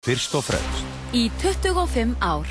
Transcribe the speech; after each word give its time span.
Fyrst 0.00 0.32
og 0.32 0.44
fremst. 0.44 0.84
Í 1.12 1.26
25 1.42 2.14
ár. 2.24 2.48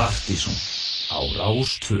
Artísson 0.00 0.56
á 1.12 1.20
Rástvö 1.36 2.00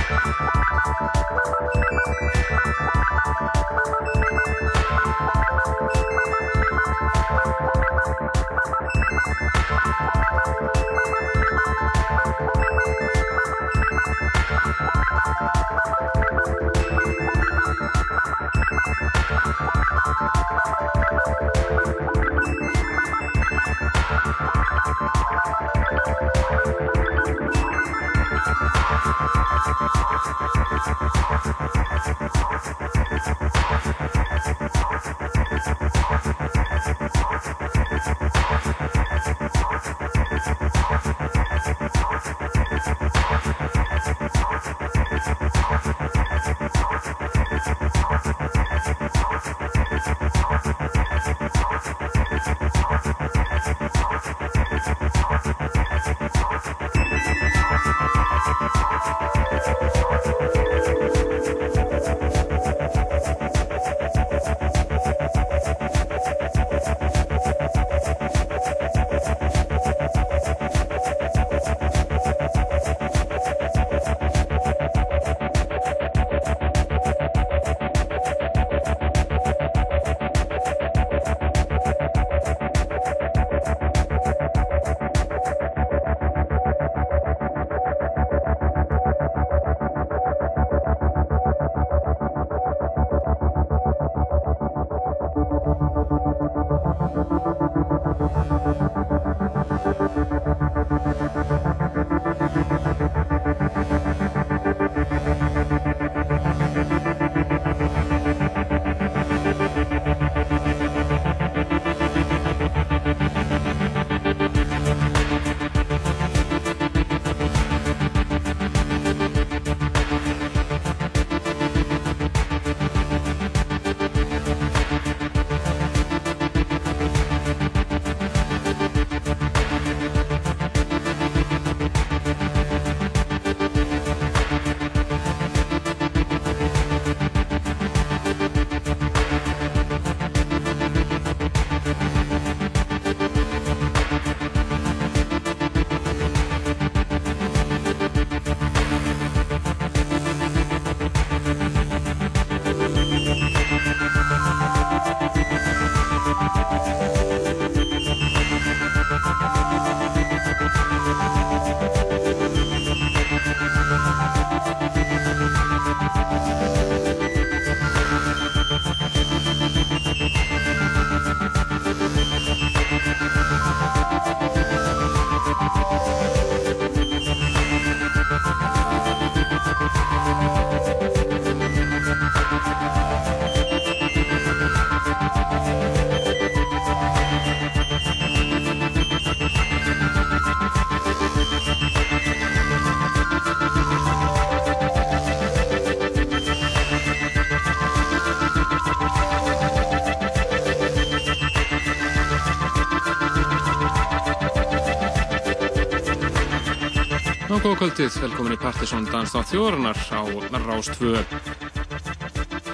kvöldið, 207.81 208.15
velkomin 208.21 208.53
í 208.53 208.57
Partiðsson 208.61 209.07
Danstáð 209.09 209.47
þjóðarinnar 209.49 209.97
á 210.13 210.21
Rástvö. 210.61 211.21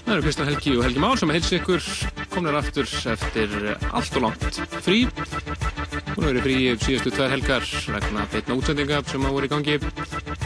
Það 0.04 0.10
eru 0.12 0.24
Kristján 0.26 0.50
Helgi 0.50 0.74
og 0.76 0.84
Helgi 0.84 1.00
Már 1.00 1.20
sem 1.22 1.32
að 1.32 1.38
heilsa 1.38 1.56
ykkur 1.56 1.86
komnir 2.34 2.58
aftur 2.60 2.92
eftir 3.14 3.54
allt 3.88 4.18
og 4.20 4.26
langt 4.26 4.60
frí. 4.84 4.98
Hún 5.08 6.26
hefur 6.26 6.28
verið 6.28 6.44
frí 6.44 6.58
síðustu 6.84 7.14
tvær 7.16 7.32
helgar 7.38 7.70
vegna 7.94 8.26
beitna 8.34 8.58
útsendinga 8.60 9.00
sem 9.08 9.30
að 9.30 9.38
voru 9.38 9.48
í 9.48 9.54
gangi. 9.54 9.78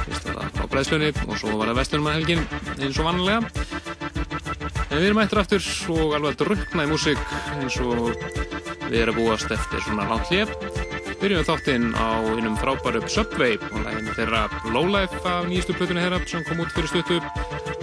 Fyrst 0.04 0.30
var 0.30 0.54
á 0.54 0.66
Breiðslunni 0.76 1.10
og 1.26 1.34
svo 1.42 1.58
var 1.58 1.72
það 1.72 1.80
Vestlunum 1.82 2.12
að 2.12 2.20
helgin 2.20 2.46
eins 2.78 3.02
og 3.02 3.10
vanlega. 3.10 3.42
En 4.92 5.00
við 5.00 5.08
erum 5.08 5.24
eftir 5.26 5.42
aftur 5.42 5.72
og 5.96 6.20
alveg 6.20 6.36
að 6.36 6.42
drukna 6.44 6.86
í 6.86 6.92
músík 6.92 7.26
eins 7.58 7.82
og 7.82 8.14
við 8.92 9.02
erum 9.08 9.24
búast 9.24 9.58
eftir 9.58 9.82
svona 9.88 10.06
langt 10.12 10.30
hlið. 10.30 10.54
Byrjum 11.22 11.44
þáttinn 11.46 11.84
á 11.94 12.18
einum 12.34 12.56
frábæru 12.58 13.04
Subway 13.06 13.60
og 13.70 13.84
læginu 13.86 14.14
þeirra 14.18 14.40
Lowlife 14.74 15.20
af 15.30 15.46
nýjastu 15.46 15.76
plötunni 15.78 16.02
þeirra 16.02 16.18
sem 16.26 16.42
kom 16.48 16.64
út 16.64 16.72
fyrir 16.74 16.90
stuttu. 16.90 17.20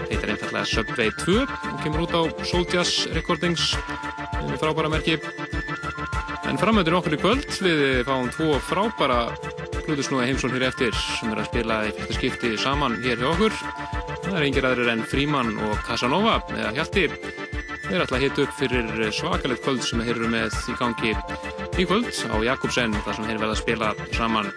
Heitir 0.08 0.32
einfallega 0.32 0.64
Subway 0.67 1.12
2 1.20 1.37
og 1.44 1.76
kemur 1.85 2.02
út 2.08 2.17
á 2.19 2.23
Soul 2.43 2.67
Jazz 2.67 3.06
Recordings, 3.14 3.76
einu 4.40 4.58
frábæra 4.58 4.90
merki. 4.90 5.20
En 6.50 6.58
framöndur 6.58 6.99
okkur 6.99 7.14
í 7.14 7.20
kvöld 7.23 7.46
við 7.62 8.02
fáum 8.11 8.26
tvo 8.35 8.58
frábæra 8.73 9.20
Plutusnúi 9.87 10.26
heimsón 10.26 10.56
hér 10.58 10.67
eftir 10.73 10.99
sem 10.99 11.31
er 11.31 11.38
að 11.38 11.52
spila 11.52 11.79
í 11.87 11.94
fyrsta 11.94 12.19
skipti 12.19 12.56
saman 12.58 12.99
hér 13.06 13.23
hjá 13.23 13.31
okkur. 13.37 13.55
Það 14.26 14.40
er 14.40 14.49
yngir 14.50 14.67
aðrir 14.67 14.94
en 14.96 15.06
Fríman 15.06 15.55
og 15.62 15.79
Casanova 15.87 16.40
eða 16.56 16.75
Hjalti. 16.81 17.06
Þeir 17.87 17.94
er 17.94 18.02
alltaf 18.02 18.20
hitt 18.20 18.43
upp 18.43 18.58
fyrir 18.58 19.12
svakalegt 19.14 19.62
kvöld 19.62 19.87
sem 19.87 20.02
þeir 20.02 20.17
eru 20.19 20.35
með 20.35 20.58
í 20.69 20.75
gangi 20.82 21.14
í 21.78 21.84
kvöld 21.86 22.10
á 22.10 22.36
Jakobsen 22.42 22.94
þar 23.06 23.14
sem 23.14 23.26
þeir 23.28 23.38
verða 23.38 23.54
að 23.54 23.60
spila 23.60 23.88
saman. 24.16 24.48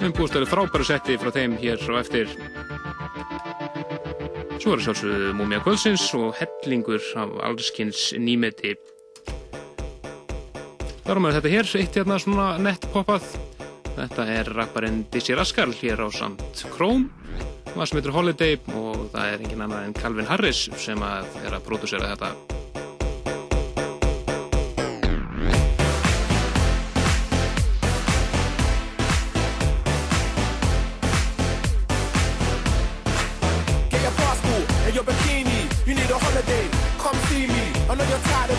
Umbústölu 0.00 0.48
frábæru 0.48 0.86
setti 0.88 1.18
frá 1.20 1.28
þeim 1.34 1.58
hér 1.60 1.82
og 1.92 1.98
eftir. 2.00 2.32
Svo 4.60 4.72
er 4.72 4.80
það 4.80 4.84
sjálfsögðu 4.86 5.34
Múmia 5.36 5.60
Kvöldsins 5.64 6.06
og 6.16 6.32
hellingur 6.38 7.04
af 7.20 7.34
allskynns 7.50 8.10
nýmeti. 8.16 8.74
Þar 11.04 11.20
á 11.20 11.24
með 11.24 11.38
þetta 11.38 11.54
hér 11.56 11.72
eitt 11.82 11.98
hérna 12.00 12.20
svona 12.22 12.48
nett 12.62 12.86
poppað. 12.94 13.26
Þetta 13.98 14.28
er 14.38 14.52
rapparinn 14.56 15.02
Dizzy 15.12 15.36
Rascal 15.36 15.74
hér 15.82 16.00
á 16.00 16.08
samt 16.14 16.64
Chrome 16.72 17.10
Það 17.74 17.84
sem 17.86 17.98
heitir 18.00 18.14
Holiday 18.14 18.56
og 18.78 19.04
það 19.12 19.26
er 19.26 19.44
engin 19.44 19.66
annað 19.66 19.84
en 19.86 19.98
Calvin 20.00 20.30
Harris 20.30 20.64
sem 20.80 21.04
að 21.06 21.28
er 21.44 21.54
að 21.54 21.68
pródúsera 21.68 22.08
þetta 22.14 22.59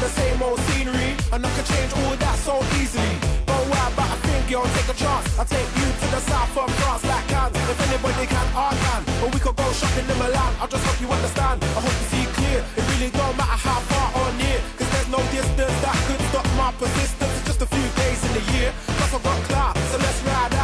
the 0.02 0.10
same 0.10 0.42
old 0.42 0.60
scenery. 0.68 1.14
And 1.32 1.46
I 1.46 1.50
could 1.56 1.66
change 1.66 1.94
all 1.94 2.16
that 2.18 2.38
so 2.42 2.58
easily. 2.82 3.16
Don't 3.46 3.70
worry 3.70 3.94
I 4.02 4.18
think 4.26 4.50
you'll 4.50 4.72
take 4.78 4.90
a 4.90 4.98
chance. 4.98 5.26
I'll 5.38 5.46
take 5.46 5.70
you 5.78 5.88
to 6.02 6.08
the 6.10 6.22
south 6.26 6.58
of 6.58 6.70
France 6.82 7.06
like 7.06 7.28
can 7.30 7.50
If 7.54 7.80
anybody 7.88 8.26
can, 8.26 8.48
I 8.58 8.74
can. 8.84 9.02
But 9.22 9.30
we 9.34 9.40
could 9.40 9.56
go 9.56 9.68
shopping 9.78 10.10
in 10.10 10.18
Milan. 10.18 10.52
I 10.60 10.66
just 10.66 10.84
hope 10.84 11.00
you 11.00 11.10
understand, 11.14 11.64
I 11.78 11.80
hope 11.86 11.96
you 12.02 12.08
see 12.14 12.26
clear. 12.34 12.60
It 12.78 12.84
really 12.92 13.12
don't 13.14 13.38
matter 13.38 13.60
how 13.62 13.80
far 13.94 14.10
or 14.20 14.30
near. 14.42 14.60
Cause 14.78 14.90
there's 14.94 15.12
no 15.14 15.22
distance 15.30 15.78
that 15.86 15.98
could 16.10 16.22
stop 16.34 16.48
my 16.58 16.74
persistence. 16.82 17.34
It's 17.38 17.46
just 17.46 17.62
a 17.62 17.70
few 17.70 17.88
days 18.02 18.20
in 18.26 18.32
the 18.38 18.44
year. 18.58 18.74
Plus 18.98 19.14
I've 19.14 19.24
got 19.24 19.38
clout, 19.46 19.78
so 19.78 19.98
let's 20.02 20.20
ride 20.26 20.56
out. 20.56 20.61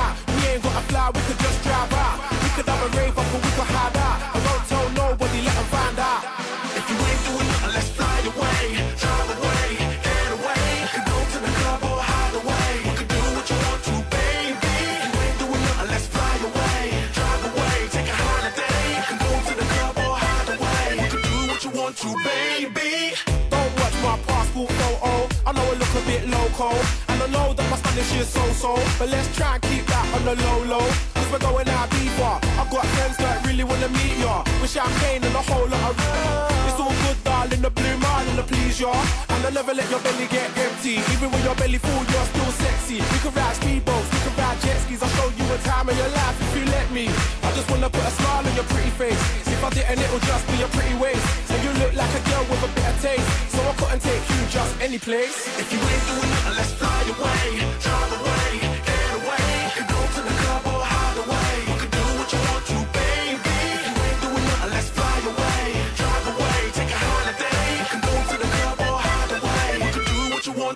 so-so, 28.08 28.76
but 28.98 29.10
let's 29.10 29.36
try 29.36 29.56
and 29.56 29.64
keep 29.64 29.86
that 29.88 30.14
on 30.16 30.24
the 30.26 30.36
low-low. 30.36 31.17
Cause 31.28 31.44
we're 31.44 31.52
going 31.52 31.68
out 31.68 31.90
deep 31.92 32.16
I 32.24 32.64
got 32.72 32.88
friends 32.96 33.18
that 33.20 33.44
really 33.44 33.68
wanna 33.68 33.92
meet 33.92 34.16
ya. 34.24 34.48
With 34.64 34.72
champagne 34.72 35.20
and 35.28 35.36
a 35.36 35.44
whole 35.44 35.68
lot 35.68 35.92
of 35.92 36.00
rum. 36.00 36.72
It's 36.72 36.80
all 36.80 36.96
good 37.04 37.20
darling, 37.28 37.62
the 37.68 37.70
blue 37.70 37.98
mile 38.00 38.24
and 38.32 38.38
the 38.40 38.48
please 38.48 38.80
ya. 38.80 38.96
And 39.36 39.44
I 39.44 39.52
never 39.52 39.76
let 39.76 39.92
your 39.92 40.00
belly 40.00 40.28
get 40.32 40.48
empty. 40.56 41.04
Even 41.12 41.28
when 41.28 41.44
your 41.44 41.56
belly 41.60 41.84
full, 41.84 42.00
you're 42.08 42.28
still 42.32 42.52
sexy. 42.64 43.04
We 43.04 43.18
can 43.20 43.36
ride 43.36 43.60
speedboats, 43.60 44.08
we 44.08 44.20
can 44.24 44.34
ride 44.40 44.56
jet 44.64 44.80
skis. 44.88 45.04
I'll 45.04 45.12
show 45.20 45.28
you 45.36 45.44
a 45.52 45.58
time 45.68 45.92
in 45.92 46.00
your 46.00 46.12
life 46.16 46.38
if 46.48 46.52
you 46.56 46.64
let 46.72 46.88
me. 46.96 47.12
I 47.44 47.52
just 47.52 47.68
wanna 47.68 47.92
put 47.92 48.08
a 48.08 48.14
smile 48.24 48.48
on 48.48 48.54
your 48.56 48.68
pretty 48.72 48.94
face. 48.96 49.20
If 49.52 49.60
I 49.68 49.70
didn't, 49.76 50.00
it'll 50.00 50.24
just 50.24 50.48
be 50.48 50.64
a 50.64 50.70
pretty 50.72 50.96
waist. 50.96 51.28
And 51.52 51.60
you 51.60 51.72
look 51.84 51.92
like 51.92 52.14
a 52.16 52.24
girl 52.24 52.44
with 52.48 52.64
a 52.64 52.72
bit 52.72 52.88
of 52.88 52.98
taste. 53.04 53.28
So 53.52 53.60
I 53.68 53.74
couldn't 53.76 54.00
take 54.00 54.24
you 54.32 54.40
just 54.48 54.72
any 54.80 55.00
place. 55.00 55.36
If 55.60 55.68
you 55.76 55.80
ain't 55.92 56.06
doing 56.08 56.30
nothing, 56.32 56.56
let's 56.56 56.72
fly 56.80 56.96
away. 57.12 57.68
Drive 57.84 58.16
away. 58.16 58.37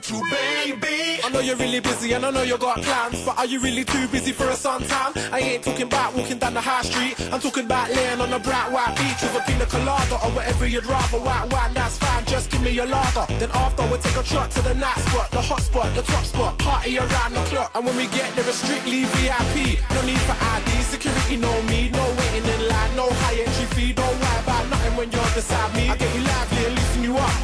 want 0.10 0.32
baby. 0.32 1.22
I 1.24 1.30
know 1.32 1.40
you're 1.40 1.56
really 1.56 1.80
busy 1.80 2.14
and 2.14 2.26
I 2.26 2.32
know 2.32 2.42
you 2.42 2.58
got 2.58 2.82
plans, 2.82 3.24
but 3.26 3.38
are 3.38 3.46
you 3.46 3.60
really 3.60 3.84
too 3.84 4.08
busy 4.08 4.32
for 4.32 4.46
a 4.46 4.54
suntan? 4.54 5.12
I 5.32 5.40
ain't 5.40 5.64
talking 5.64 5.84
about 5.84 6.16
walking 6.16 6.40
down 6.40 6.54
the 6.54 6.62
high 6.62 6.82
street. 6.82 7.16
I'm 7.32 7.40
talking 7.40 7.66
about 7.66 7.92
laying 7.92 8.20
on 8.20 8.34
a 8.34 8.40
bright 8.40 8.72
white 8.72 8.96
beach 8.98 9.22
with 9.22 9.36
a 9.36 9.42
pina 9.46 9.66
colada 9.66 10.16
or 10.24 10.32
whatever 10.32 10.66
you'd 10.66 10.86
rather. 10.86 11.20
White 11.20 11.52
wine, 11.52 11.74
that's 11.74 11.98
fine. 11.98 12.26
Just 12.26 12.50
give 12.50 12.62
me 12.62 12.72
your 12.72 12.88
lager. 12.88 13.26
Then 13.38 13.52
after 13.54 13.84
we'll 13.84 14.00
take 14.00 14.18
a 14.18 14.24
truck 14.24 14.50
to 14.52 14.62
the 14.62 14.74
night 14.74 14.98
spot, 14.98 15.30
the 15.32 15.42
hot 15.42 15.62
spot, 15.62 15.94
the 15.96 16.02
top 16.02 16.24
spot. 16.24 16.58
Party 16.58 16.98
around 16.98 17.34
the 17.34 17.44
clock, 17.52 17.72
and 17.76 17.86
when 17.86 17.96
we 17.96 18.08
get 18.08 18.34
there, 18.36 18.48
it's 18.48 18.58
strictly 18.58 19.04
VIP. 19.06 19.80
No 19.92 20.02
need 20.06 20.22
for 20.26 20.38
ID, 20.40 20.82
security 20.82 21.38
know 21.38 21.62
me, 21.64 21.90
no 21.90 22.06
waiting 22.18 22.50
in 22.50 22.68
line, 22.68 22.96
no 22.96 23.08
high 23.10 23.36
entry 23.36 23.66
fee. 23.76 23.94
Don't 23.94 24.08
worry 24.08 24.40
about 24.44 24.70
nothing 24.70 24.96
when 24.98 25.12
you're 25.12 25.32
beside 25.36 25.76
me. 25.76 25.90
I 25.90 25.98
get 25.98 26.16
you. 26.16 26.31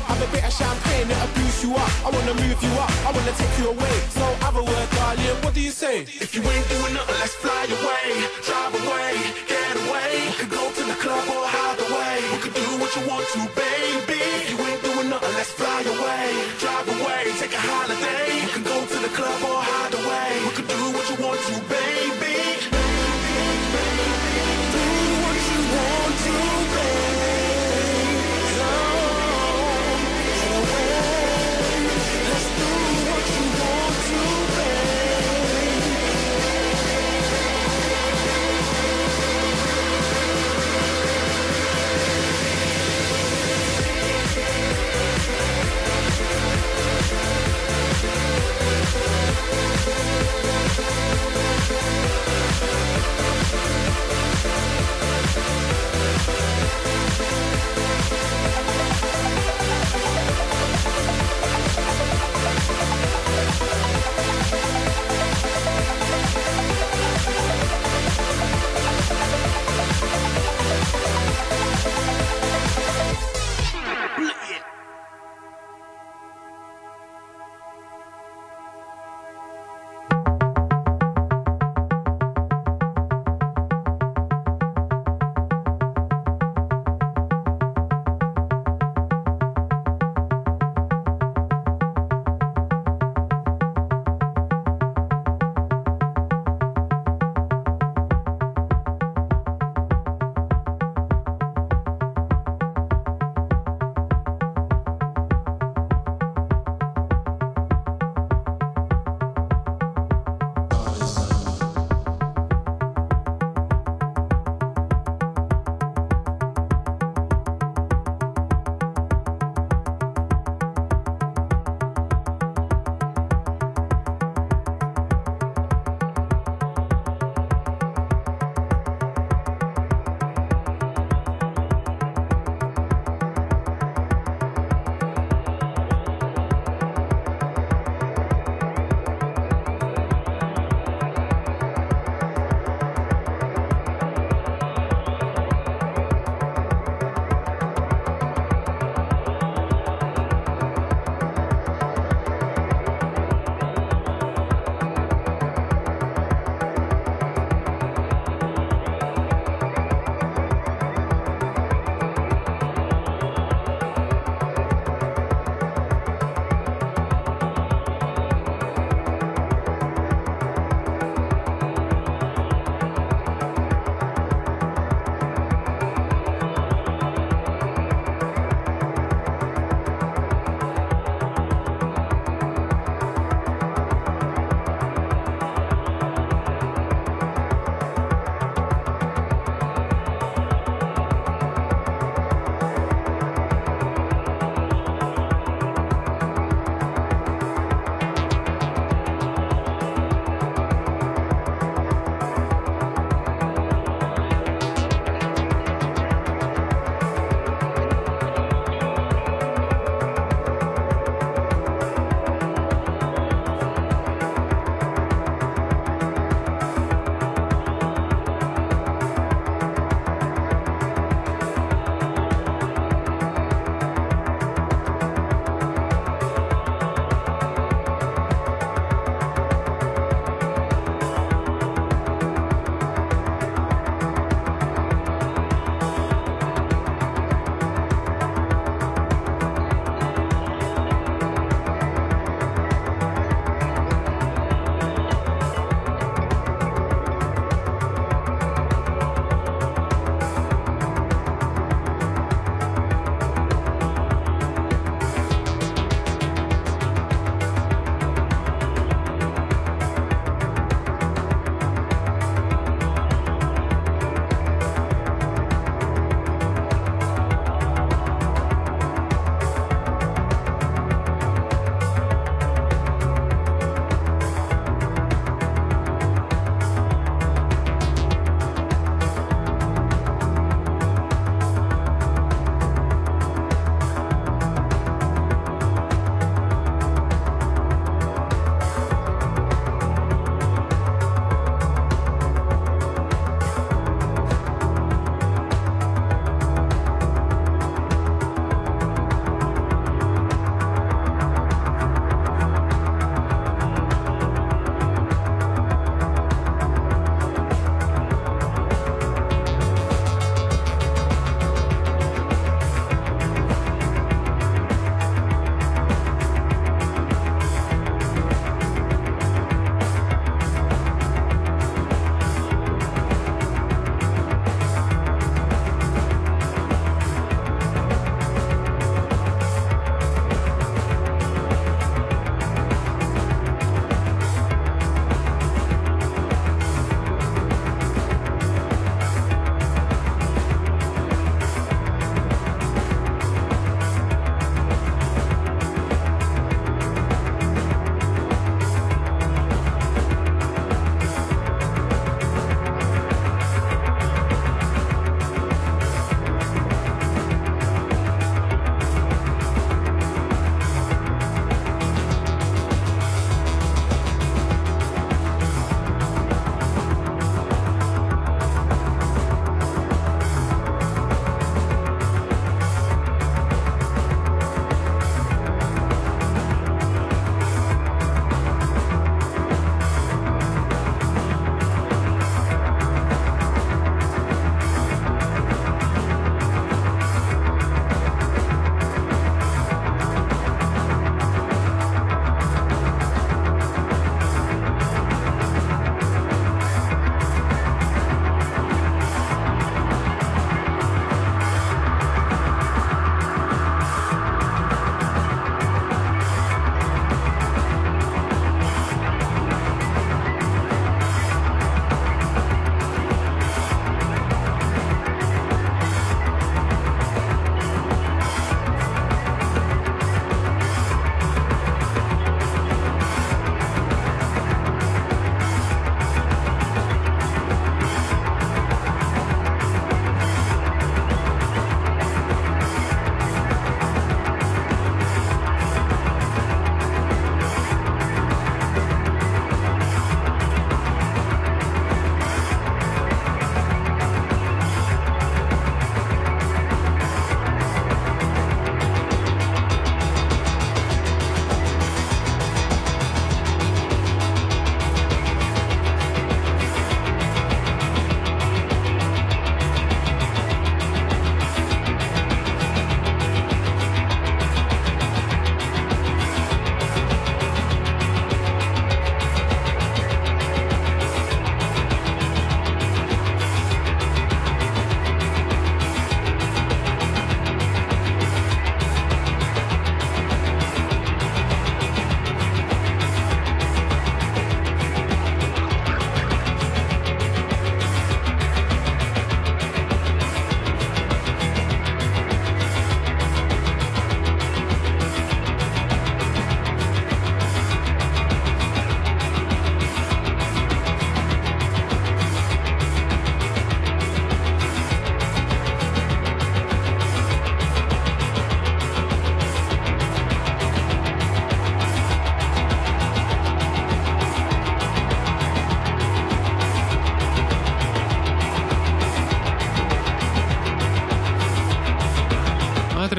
Have 0.10 0.22
a 0.22 0.28
bit 0.32 0.44
of 0.44 0.54
champagne, 0.54 1.08
that'll 1.08 1.34
boost 1.36 1.64
you 1.64 1.72
up. 1.76 1.92
I 2.06 2.10
wanna 2.10 2.34
move 2.34 2.60
you 2.62 2.74
up, 2.84 2.92
I 3.08 3.12
wanna 3.16 3.34
take 3.34 3.54
you 3.60 3.70
away. 3.70 3.96
So 4.18 4.26
have 4.46 4.56
a 4.56 4.64
word, 4.64 4.90
darling, 4.92 5.38
what 5.44 5.54
do 5.54 5.62
you 5.62 5.72
say? 5.72 6.02
If 6.02 6.36
you 6.36 6.42
ain't 6.42 6.68
doing 6.70 6.94
nothing, 6.94 7.18
let's 7.22 7.36
fly 7.44 7.64
away, 7.78 8.06
drive 8.48 8.74
away, 8.82 9.12
get 9.48 9.74
away. 9.84 10.12
We 10.28 10.34
could 10.40 10.52
go 10.52 10.64
to 10.78 10.84
the 10.92 10.98
club 11.04 11.26
or 11.36 11.46
hide 11.56 11.80
away. 11.88 12.16
We 12.32 12.38
could 12.44 12.56
do 12.56 12.68
what 12.82 12.90
you 12.96 13.04
want 13.08 13.26
to, 13.34 13.42
babe. 13.56 13.77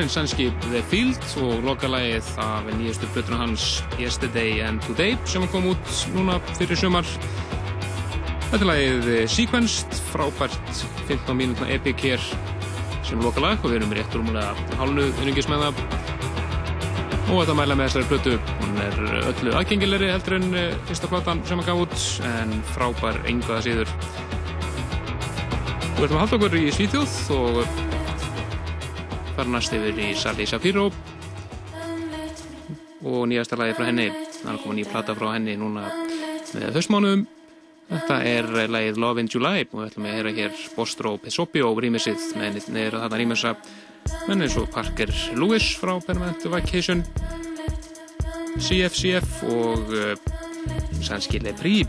Einn 0.09 0.27
sænski 0.27 0.53
The 0.63 0.81
Field 0.89 1.25
og 1.43 1.63
lokalægið 1.67 2.29
af 2.41 2.65
nýjastu 2.73 3.07
blötuna 3.13 3.37
hans 3.37 3.85
Yesterday 4.01 4.61
and 4.65 4.81
Today 4.81 5.17
sem 5.25 5.45
kom 5.53 5.67
út 5.69 5.91
núna 6.15 6.39
fyrir 6.57 6.77
sumar. 6.77 7.05
Þetta 8.49 8.63
er 8.63 8.71
lægið 8.71 9.09
Sequenced, 9.29 9.99
frábært 10.13 10.85
15 11.09 11.37
mínútna 11.37 11.69
epic 11.75 12.01
hér 12.01 12.25
sem 13.05 13.21
lokalæg 13.21 13.61
og 13.65 13.71
við 13.71 13.77
erum 13.83 13.93
rétt 13.99 14.17
rúmulega 14.17 14.79
hálnu 14.81 15.11
unningis 15.11 15.51
með 15.51 15.67
það. 15.67 15.83
Og 17.29 17.43
þetta 17.43 17.59
mæla 17.59 17.77
með 17.77 17.91
þessari 17.91 18.09
blötu, 18.09 18.39
hún 18.63 18.81
er 18.87 18.99
öllu 19.35 19.53
aðgengilegri 19.61 20.09
heldur 20.15 20.39
en 20.39 20.49
eh, 20.55 20.79
fyrsta 20.89 21.13
platan 21.13 21.45
sem 21.45 21.61
hann 21.61 21.69
gaf 21.69 21.85
út 21.85 22.09
en 22.31 22.57
frábær 22.73 23.21
engaða 23.29 23.61
síður. 23.67 23.93
Við 25.99 26.09
ætlum 26.09 26.17
að 26.17 26.25
halda 26.25 26.41
okkur 26.41 26.59
í 26.63 26.67
Svíþjóð 26.79 27.21
og 27.37 27.88
fara 29.39 29.55
næst 29.55 29.75
yfir 29.77 29.99
í 30.03 30.13
Sally 30.19 30.47
Shapiro. 30.51 30.89
Og 33.07 33.27
nýjasta 33.31 33.59
lagi 33.59 33.77
frá 33.79 33.87
henni 33.87 34.09
það 34.11 34.53
er 34.53 34.63
komið 34.63 34.79
nýja 34.81 34.93
plata 34.93 35.15
frá 35.15 35.29
henni 35.37 35.55
núna 35.59 35.85
með 36.57 36.79
höstmánuðum 36.79 37.27
þetta 37.89 38.17
er 38.29 38.49
lagið 38.69 38.99
Love 39.01 39.23
in 39.23 39.31
July 39.33 39.65
og 39.69 39.77
við 39.79 39.87
ætlum 39.87 40.09
að 40.09 40.17
hera 40.19 40.33
hér 40.39 40.65
Bostro 40.75 41.15
Pesopio 41.23 41.71
rýmisið 41.79 42.25
með 42.41 42.59
neður 42.75 42.99
þetta 43.05 43.21
rýmisa 43.21 43.55
menn 44.29 44.45
eins 44.45 44.59
og 44.61 44.69
Parker 44.75 45.13
Lewis 45.39 45.71
frá 45.81 45.95
Permanent 46.05 46.45
Vacation 46.53 47.05
CFCF 48.59 49.45
og 49.55 49.95
uh, 49.95 50.13
Sanski 51.05 51.41
Lepri 51.45 51.81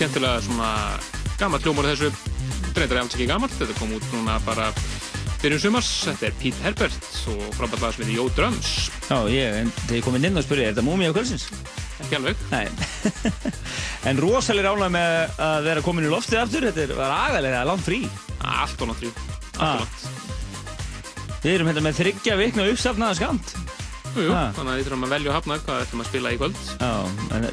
skemmtilega 0.00 0.40
svona 0.46 0.68
gammalt 1.40 1.66
hljómar 1.66 1.90
þessu. 1.92 2.08
Breytar 2.72 3.00
alls 3.02 3.14
ekki 3.16 3.26
gammalt, 3.28 3.52
þetta 3.58 3.74
kom 3.76 3.92
út 3.96 4.06
núna 4.14 4.38
bara 4.46 4.70
byrjun 5.42 5.60
sumars, 5.60 5.88
þetta 6.06 6.28
er 6.28 6.34
Pete 6.40 6.64
Herbert 6.64 7.08
og 7.32 7.42
frábært 7.56 7.82
lag 7.84 7.94
sem 7.96 8.04
heitir 8.04 8.16
Yo 8.20 8.26
Drums. 8.36 8.70
Já, 9.08 9.18
ég, 9.32 9.56
en 9.64 9.72
þegar 9.84 9.98
ég 9.98 10.04
kom 10.06 10.16
inn 10.18 10.28
inn 10.30 10.40
og 10.40 10.44
spurði, 10.46 10.66
er 10.68 10.74
þetta 10.74 10.86
múmi 10.86 11.08
á 11.08 11.12
kvöldsins? 11.16 11.48
ekki 12.00 12.16
alveg. 12.16 12.44
Nei. 12.52 12.66
En 14.08 14.16
rosalega 14.16 14.70
rána 14.72 14.86
með 14.88 15.40
að 15.44 15.66
vera 15.66 15.82
komin 15.84 16.06
í 16.06 16.12
loftið 16.12 16.38
aftur, 16.40 16.64
þetta 16.72 16.96
var 16.96 17.10
agalega 17.28 17.66
langt 17.68 17.84
frí. 17.84 17.98
Allt 18.40 18.80
og 18.80 18.94
Ah. 19.60 19.76
og 19.76 19.80
nátt 19.84 21.42
Við 21.42 21.52
erum 21.52 21.68
hérna 21.68 21.82
með 21.84 21.98
þryggja 21.98 22.36
vikna 22.40 22.64
uppsafnaða 22.70 23.16
skamt 23.18 23.52
Jú, 24.14 24.22
jú, 24.24 24.32
Ha. 24.32 24.46
þannig 24.56 24.72
að 24.72 24.78
við 24.78 24.86
þurfum 24.88 25.04
að 25.04 25.12
velja 25.14 25.28
og 25.30 25.36
hafna 25.36 25.58
hvað 25.66 25.82
ætlum 25.84 26.00
að 26.00 26.08
spila 26.08 26.32
í 26.32 26.38
kvöld. 26.40 26.62
Já, 26.80 26.92
en 27.36 27.44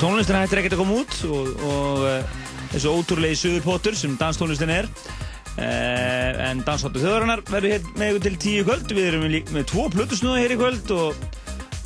tónlistin 0.00 0.38
hættir 0.38 0.62
ekkert 0.62 0.78
að 0.78 0.80
koma 0.80 1.00
út 1.02 1.16
og, 1.28 1.48
og 1.68 2.04
uh, 2.08 2.38
þessu 2.72 2.92
ótrúlegi 2.94 3.36
suðurpótur 3.36 3.96
sem 3.98 4.14
danstónlistin 4.20 4.72
er 4.72 4.88
uh, 4.88 6.40
en 6.46 6.62
Dansháttu 6.64 7.02
þjóðarinnar 7.02 7.42
verður 7.50 7.74
hér 7.74 7.90
með 8.00 8.14
ykkur 8.14 8.24
til 8.26 8.40
tíu 8.44 8.64
kvöld. 8.68 8.94
Við 8.96 9.10
erum 9.10 9.26
með 9.28 9.68
tvo 9.70 9.86
plötusnúða 9.92 10.40
hér 10.40 10.54
í 10.54 10.58
kvöld 10.60 10.92
og, 10.96 11.24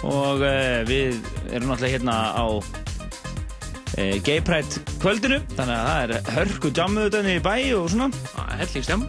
og 0.06 0.44
uh, 0.46 0.80
við 0.88 1.18
erum 1.50 1.72
náttúrulega 1.72 1.94
hérna 1.96 2.16
á 2.38 2.46
uh, 2.54 4.16
Gay 4.26 4.40
Pride 4.46 4.84
kvöldinu. 5.02 5.40
Þannig 5.56 5.76
að 5.76 5.86
það 5.90 6.02
er 6.04 6.34
hörku 6.38 6.74
jammuðutöðni 6.78 7.38
í 7.38 7.44
bæ 7.44 7.54
og 7.80 7.88
svona. 7.92 8.10
Hellingstjám, 8.54 9.06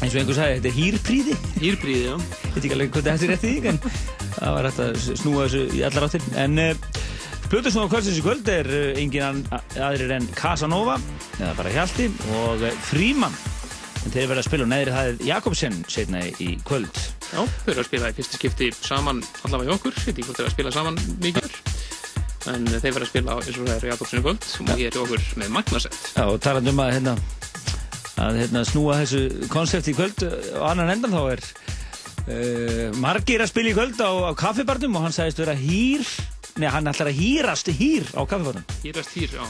eins 0.00 0.12
og 0.12 0.20
einhver 0.20 0.36
sagði, 0.36 0.58
þetta 0.58 0.70
er 0.70 0.80
hýrpríði 0.80 1.36
hýrbríði, 1.60 2.02
já. 2.10 2.16
ég 2.20 2.52
veit 2.56 2.64
ekki 2.66 2.76
alveg 2.76 2.92
hvað 2.92 3.08
þetta 3.08 3.24
er 3.24 3.32
rétt 3.32 3.46
í 3.48 3.54
því 3.54 3.70
en 3.72 3.80
það 4.34 4.58
var 4.58 4.68
hægt 4.68 4.82
að 4.84 5.00
snúa 5.22 5.46
þessu 5.46 5.62
í 5.72 5.86
allar 5.88 6.06
áttir. 6.10 6.28
En 6.40 6.60
Plutusnúða 7.50 7.90
kvöldsins 7.90 8.18
í 8.20 8.22
kvöld 8.22 8.46
er 8.46 8.68
uh, 8.70 8.98
engin 9.00 9.40
aðrir 9.74 10.12
en 10.14 10.26
Casanova 10.38 11.00
eða 11.40 11.54
bara 11.58 11.72
Hjalti 11.74 12.06
og 12.36 12.62
uh, 12.62 12.76
Fríman 12.86 13.34
en 14.04 14.12
þeir 14.14 14.28
verða 14.30 14.44
að 14.44 14.46
spila 14.46 14.66
og 14.68 14.70
neðri 14.70 14.94
það 14.94 15.08
er 15.10 15.24
Jakobsen 15.26 15.80
setna 15.90 16.22
í 16.30 16.52
kvöld. 16.68 17.00
Já, 17.32 17.42
þau 17.42 17.72
eru 17.72 17.82
að 17.82 17.88
spila 17.88 18.12
í 18.12 18.16
fyrsta 18.20 18.38
skipti 18.38 18.70
saman 18.78 19.18
allavega 19.42 19.66
í 19.66 19.74
okkur, 19.74 19.98
ekki 20.12 20.28
hvort 20.28 20.38
þau 20.38 20.44
eru 20.44 20.52
að 20.52 20.54
spila 20.54 20.74
saman 20.78 21.02
mikið. 21.26 21.58
En 22.54 22.70
þeir 22.70 22.94
verða 22.94 23.02
að 23.02 23.10
spila 23.10 23.36
eins 23.40 23.50
og 23.50 23.66
það 23.66 23.74
eru 23.74 23.92
Jakobsson 23.92 24.22
í 24.22 24.24
kvöld. 24.28 24.48
Og 24.62 24.70
ég 24.70 24.86
er 24.86 24.94
í 24.94 25.04
okkur 25.04 25.28
með 25.42 25.54
Magnasett 25.58 26.00
Já, 26.14 26.24
og 26.24 26.40
talandi 26.46 26.70
um 26.70 26.86
að 26.86 26.96
hérna, 27.00 27.18
að 28.30 28.42
hérna, 28.44 28.66
snúa 28.70 29.02
þessu 29.02 29.50
konsept 29.50 29.90
í 29.90 29.98
kvöld 29.98 30.28
og 30.30 30.66
annan 30.70 30.94
endan 30.94 31.18
þá 31.18 31.22
er 31.34 31.48
uh, 31.50 33.00
margir 33.02 33.42
að 33.42 33.56
spila 33.56 33.74
í 33.74 33.78
kvöld 33.82 33.98
á, 34.06 34.10
á 34.30 34.32
kaffibarnum 34.38 35.00
og 35.00 35.08
hann 35.08 35.18
sagðist 35.18 35.42
vera 35.42 35.58
hýr 35.58 36.06
Nei, 36.60 36.68
hann 36.68 36.90
ætlar 36.90 37.08
að 37.08 37.16
hýrast 37.16 37.70
hýr 37.72 38.04
á 38.12 38.20
kaffibarnum 38.28 38.64
Hýrast 38.82 39.14
hýr, 39.16 39.32
já. 39.32 39.44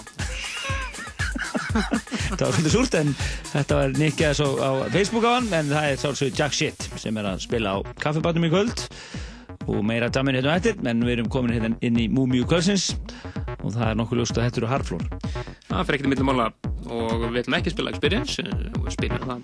Þetta 2.31 2.45
var 2.45 2.53
svolítið 2.55 2.75
súrt 2.75 2.95
en 2.99 3.11
þetta 3.51 3.79
var 3.79 3.97
nikkið 3.99 4.37
svo 4.39 4.49
á 4.63 4.71
Facebook 4.95 5.27
á 5.27 5.31
hann 5.37 5.49
en 5.55 5.73
það 5.73 5.89
er 5.89 6.01
svolítið 6.03 6.39
Jack 6.39 6.55
Shit 6.55 6.87
sem 7.03 7.19
er 7.19 7.29
að 7.33 7.43
spila 7.47 7.75
á 7.75 7.79
kaffibátnum 8.03 8.47
í 8.47 8.53
kvöld. 8.53 8.85
Og 9.71 9.83
meira 9.87 10.11
damin 10.11 10.39
hérna 10.39 10.57
eftir 10.59 10.79
en 10.87 11.03
við 11.07 11.17
erum 11.17 11.31
komin 11.31 11.55
hérna 11.55 11.73
inn 11.87 11.99
í 11.99 12.07
Múmiu 12.11 12.47
kvöldsins. 12.49 12.93
Og 13.61 13.75
það 13.75 13.89
er 13.89 13.99
nokkuð 13.99 14.23
ljóst 14.23 14.39
að 14.39 14.47
þetta 14.47 14.63
eru 14.63 14.71
harflór 14.71 15.05
Það 15.71 15.87
fyrir 15.87 15.99
ekkert 15.99 16.09
í 16.09 16.13
millum 16.15 16.31
mála. 16.31 16.47
Og 16.91 17.25
við 17.29 17.41
ætlum 17.45 17.57
ekki 17.61 17.71
að 17.71 17.75
spila 17.77 17.93
Experience 17.95 18.43
og 18.43 18.87
við 18.87 18.95
spilum 18.97 19.27
það 19.29 19.41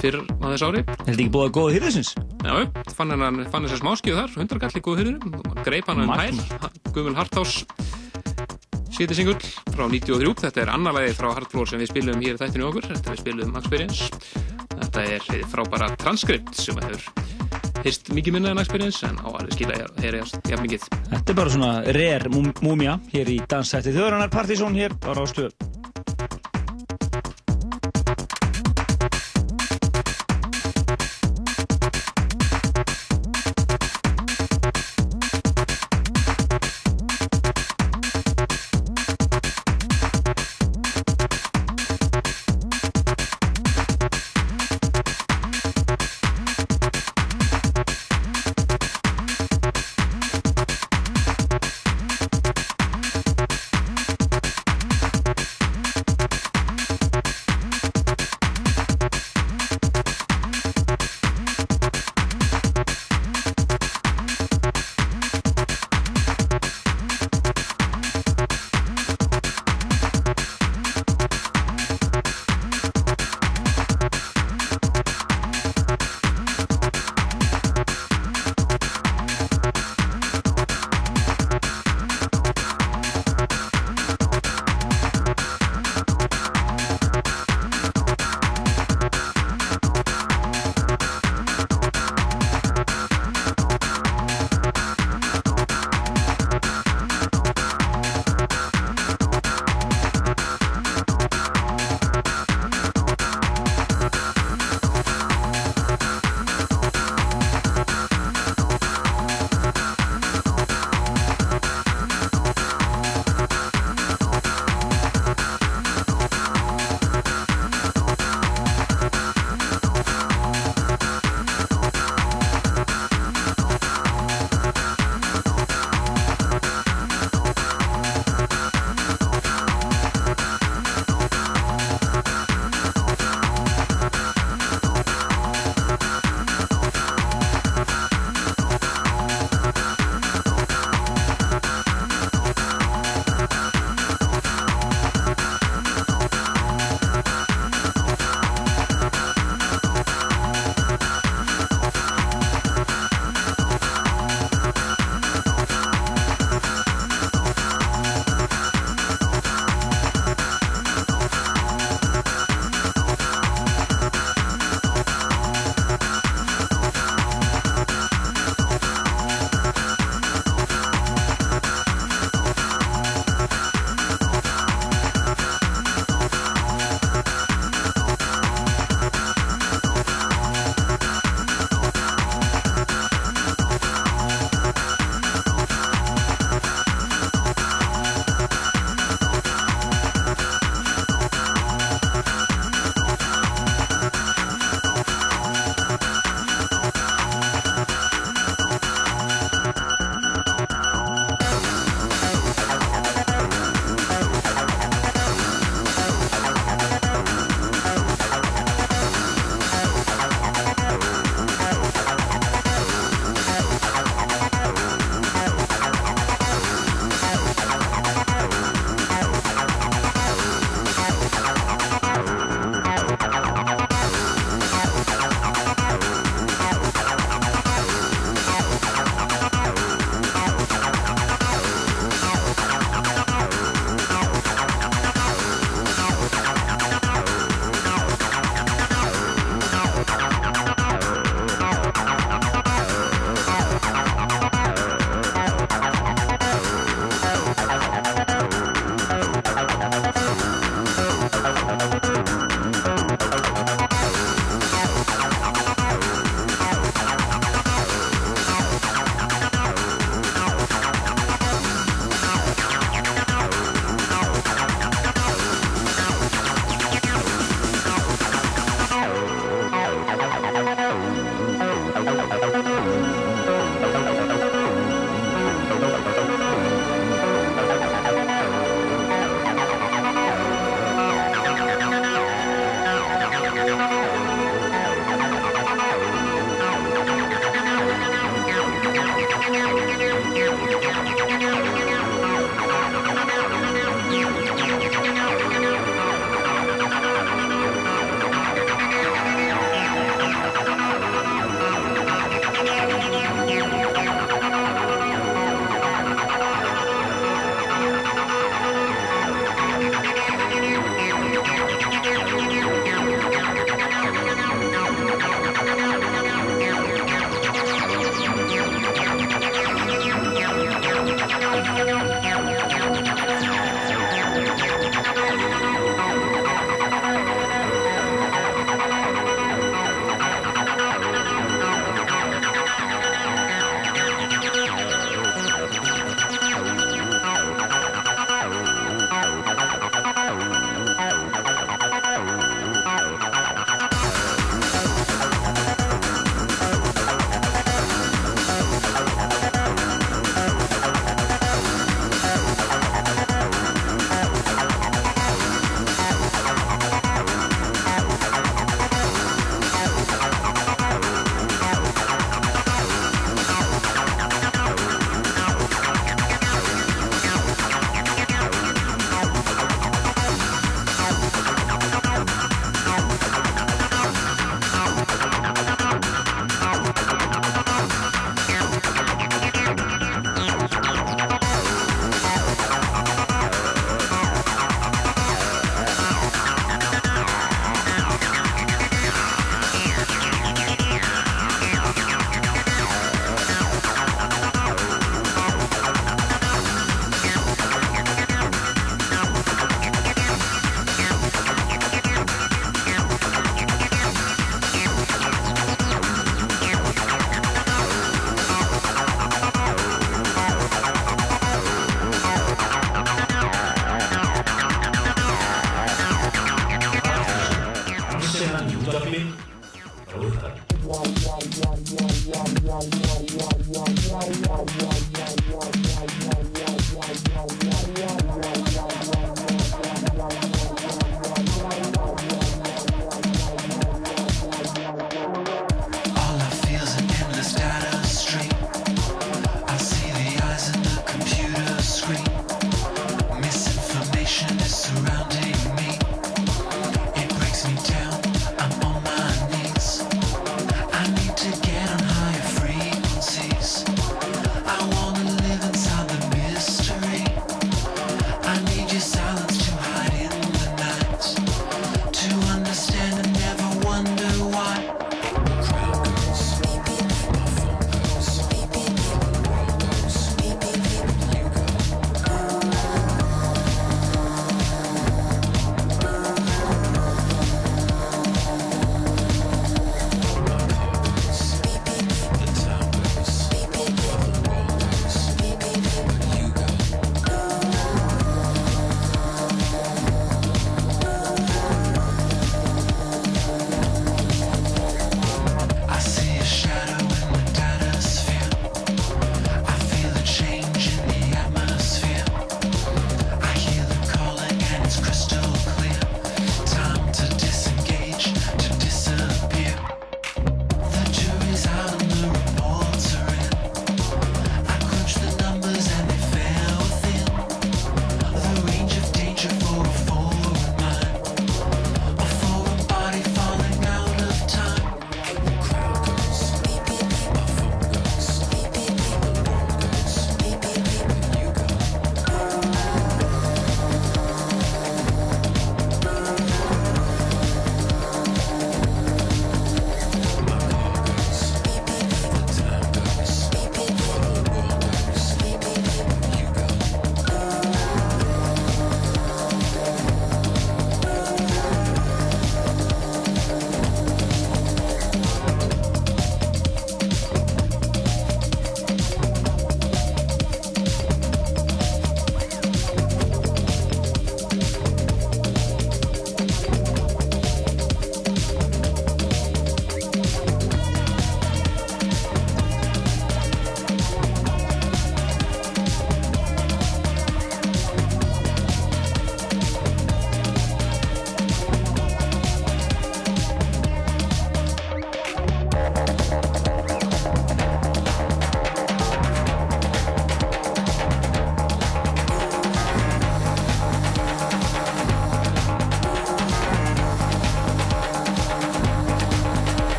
fyrr 0.00 0.18
á 0.24 0.46
þess 0.46 0.64
ári. 0.64 0.80
Er 0.80 1.00
þetta 1.04 1.16
ekki 1.16 1.32
búið 1.34 1.46
að 1.46 1.54
góða 1.58 1.74
hýrðisins? 1.76 2.12
Já, 2.40 2.54
fann 2.96 3.12
hann 3.12 3.40
fann 3.52 3.66
þess 3.66 3.76
að 3.76 3.82
smáskjöðu 3.82 4.20
þar, 4.20 4.36
hundargall 4.40 4.72
í 4.72 4.84
góðu 4.86 5.02
hyrðinu 5.02 5.64
greip 5.66 5.90
hann 5.90 6.04
um 6.06 6.14
hæl. 6.16 6.40
Guðmund 6.94 7.20
Hartás 7.20 7.58
síti 9.00 9.16
singull 9.16 9.38
frá 9.72 9.86
93, 9.88 10.34
þetta 10.44 10.64
er 10.64 10.72
annar 10.74 10.96
lagi 10.96 11.14
frá 11.16 11.30
Hardfloor 11.32 11.68
sem 11.68 11.80
við 11.80 11.92
spilum 11.92 12.24
hér 12.24 12.36
í 12.36 12.40
þættinu 12.40 12.70
okkur. 12.70 12.88
Þetta 12.90 13.14
við 13.14 13.22
spilum 13.24 13.58
Experience. 13.60 14.10
Þetta 14.76 15.08
er 15.16 15.28
hið 15.28 15.46
frábæra 15.52 15.92
transkript 16.00 16.56
sem 16.56 16.80
hefur 16.80 17.69
hyrst 17.84 18.10
mikið 18.14 18.32
minna 18.36 18.50
en 18.54 18.58
Experience 18.62 19.06
en 19.08 19.16
á 19.22 19.28
alveg 19.30 19.52
skila 19.56 19.78
er 20.04 20.18
ég 20.20 20.32
jafn 20.50 20.64
mikið. 20.66 20.86
Þetta 21.10 21.30
er 21.32 21.38
bara 21.40 21.50
svona 21.50 21.72
rare 21.96 22.28
mú- 22.32 22.54
múmía 22.64 22.98
hér 23.12 23.28
í 23.28 23.40
danssætti 23.48 23.92
þjóðrannar 23.96 24.30
Partizón 24.30 24.74
hér 24.76 24.92
á 25.04 25.10
Rástöð 25.16 25.52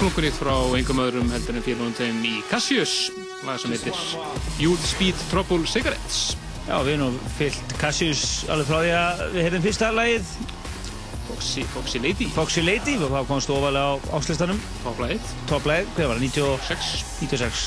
Splunkunýtt 0.00 0.38
frá 0.40 0.54
engum 0.78 1.00
öðrum 1.02 1.26
heldur 1.28 1.58
en 1.58 1.60
félagunum 1.60 1.92
þeim 1.92 2.22
í 2.24 2.38
Cassius, 2.48 3.10
lag 3.44 3.58
sem 3.60 3.74
heitir 3.74 3.98
Youth 4.56 4.86
Speed 4.88 5.18
Trouble 5.28 5.68
Cigarettes. 5.68 6.38
Já, 6.64 6.78
við 6.86 6.94
erum 6.94 7.18
fyllt 7.36 7.74
Cassius 7.76 8.22
alveg 8.48 8.70
frá 8.70 8.78
því 8.78 8.94
að 8.96 9.20
við 9.34 9.44
heyrðum 9.44 9.66
fyrsta 9.66 9.90
lagið. 9.92 10.30
Foxy, 11.26 11.64
Foxy 11.74 12.00
Lady, 12.00 12.28
Foxy 12.32 12.64
Lady 12.64 12.94
þá 13.02 13.18
komst 13.28 13.52
ofalega 13.52 13.90
á 13.92 14.16
ákslistanum 14.16 14.62
topplæðið, 14.86 15.34
topplæð, 15.52 15.90
hvað 15.98 16.08
var 16.14 16.22
það, 16.22 16.24
90 16.30 16.64
6, 16.70 16.88
96 17.20 17.66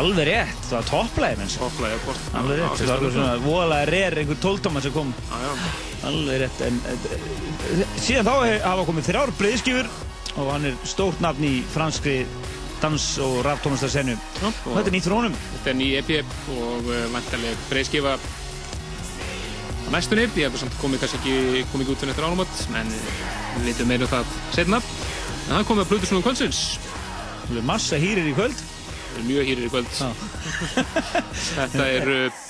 Alveg 0.00 0.26
rétt, 0.26 0.64
það 0.66 0.76
var 0.80 0.90
topplæð 0.90 1.38
menn. 1.44 1.52
Topplæðið, 1.60 2.02
hvort. 2.08 2.26
Alveg 2.40 2.58
rétt, 2.58 2.82
það 2.82 3.04
var 3.04 3.14
svona 3.20 3.36
voðalega 3.44 3.90
reyr 3.94 4.18
einhver 4.24 4.42
tóltóma 4.42 4.82
sem 4.82 4.96
kom. 4.98 5.14
Já, 5.30 5.46
já, 5.46 5.70
Alveg 6.10 6.42
rétt, 6.42 6.66
en 6.66 6.82
síðan 8.02 8.26
þá 8.26 8.34
hafa 8.66 8.88
komið 8.90 9.10
þrjár 9.12 9.34
breyðskifur 9.38 9.94
og 10.36 10.52
hann 10.52 10.68
er 10.68 10.76
stórt 10.88 11.20
nafn 11.24 11.44
í 11.46 11.54
franskri 11.72 12.20
dans- 12.82 13.18
og 13.24 13.40
og 14.66 14.76
þetta 14.76 14.90
er 14.90 14.94
nýtt 14.94 15.08
frá 15.08 15.16
honum 15.16 15.36
Þetta 15.52 15.70
er 15.70 15.78
ný 15.78 15.86
EP 15.96 16.10
og 16.52 16.90
uh, 16.90 17.06
vantarleg 17.14 17.62
breyðskifa 17.70 18.16
á 19.86 19.88
næstunni. 19.94 20.26
Ég 20.36 20.50
hef 20.50 20.60
samt 20.60 20.76
komið 20.82 21.04
kannski 21.04 21.18
ekki 21.20 21.64
komið 21.72 21.92
út 21.94 22.02
fyrir 22.02 22.12
eftir 22.12 22.26
ánumot, 22.26 22.62
en 22.74 22.90
við 22.90 23.68
veitum 23.70 23.88
meira 23.88 24.06
um 24.06 24.12
það 24.12 24.32
setna. 24.56 24.80
En 25.46 25.54
það 25.54 25.68
komið 25.70 25.84
að 25.84 25.90
Plutus 25.92 26.12
Núna 26.12 26.26
Kvöldsins. 26.26 26.62
Alveg 27.46 27.68
massa 27.68 28.00
hýrir 28.02 28.26
í 28.26 28.34
kvöld 28.34 28.58
Það 28.58 29.20
er 29.22 29.28
mjög 29.30 29.46
hýrir 29.48 29.64
í 29.64 29.70
kvöld. 29.72 29.92
Þetta 31.56 31.84
er 31.88 32.10
uh, 32.12 32.40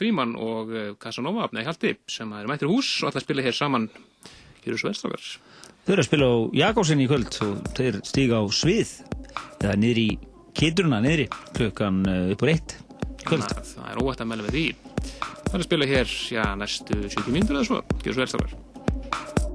Fríman 0.00 0.32
og 0.40 0.70
Casanova, 1.02 1.50
nei 1.52 1.66
Hjalti, 1.66 1.92
sem 2.08 2.30
er 2.38 2.48
mættir 2.48 2.70
hús 2.70 2.94
og 3.02 3.10
ætla 3.10 3.20
að 3.20 3.26
spila 3.26 3.44
hér 3.44 3.56
saman 3.58 3.90
hér 4.64 4.76
úr 4.76 4.80
Sverstokar. 4.80 5.26
Þau 5.90 5.96
eru 5.96 6.02
að 6.04 6.06
spila 6.06 6.26
á 6.30 6.34
Jakobsen 6.54 7.00
í 7.02 7.06
kvöld 7.10 7.36
og 7.42 7.54
þeir 7.74 7.96
stíga 8.06 8.38
á 8.38 8.46
svið 8.54 8.90
eða 9.58 9.72
niður 9.82 9.98
í 9.98 10.04
kituruna 10.54 11.00
niðri 11.02 11.24
klukkan 11.56 11.96
uh, 12.06 12.28
upp 12.30 12.44
úr 12.46 12.52
eitt 12.52 12.76
kvöld. 13.24 13.50
Það 13.72 13.88
er 13.90 13.98
óætt 13.98 14.22
að 14.22 14.28
melda 14.30 14.46
við 14.46 14.54
því. 14.54 14.62
Það 15.18 15.50
er 15.50 15.58
að 15.58 15.66
spila 15.66 15.88
hér, 15.90 16.14
já, 16.36 16.44
næstu 16.60 17.00
70 17.00 17.34
mínútur 17.34 17.58
eða 17.58 17.66
svo, 17.72 17.80
hér 18.04 18.12
úr 18.12 18.18
Sverstokar. 18.20 19.49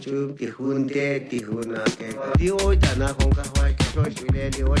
chum 0.00 0.36
chum 0.36 0.36
tihun 0.36 0.88
te 0.88 1.20
tihun 1.30 1.76
ake. 1.76 2.08
Di 2.38 2.50
oi 2.50 2.76
tanah 2.76 3.12
hongkah 3.18 3.48
wai 3.56 3.72
kashoi 3.72 4.10
shule 4.12 4.50
di 4.50 4.62
oi 4.62 4.80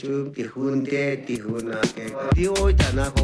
chum, 0.00 0.32
tijun 0.32 0.82
te, 0.84 1.02
tijun 1.26 1.72
ake. 1.76 2.04
Tio, 2.34 2.54
tanajo. 2.78 3.19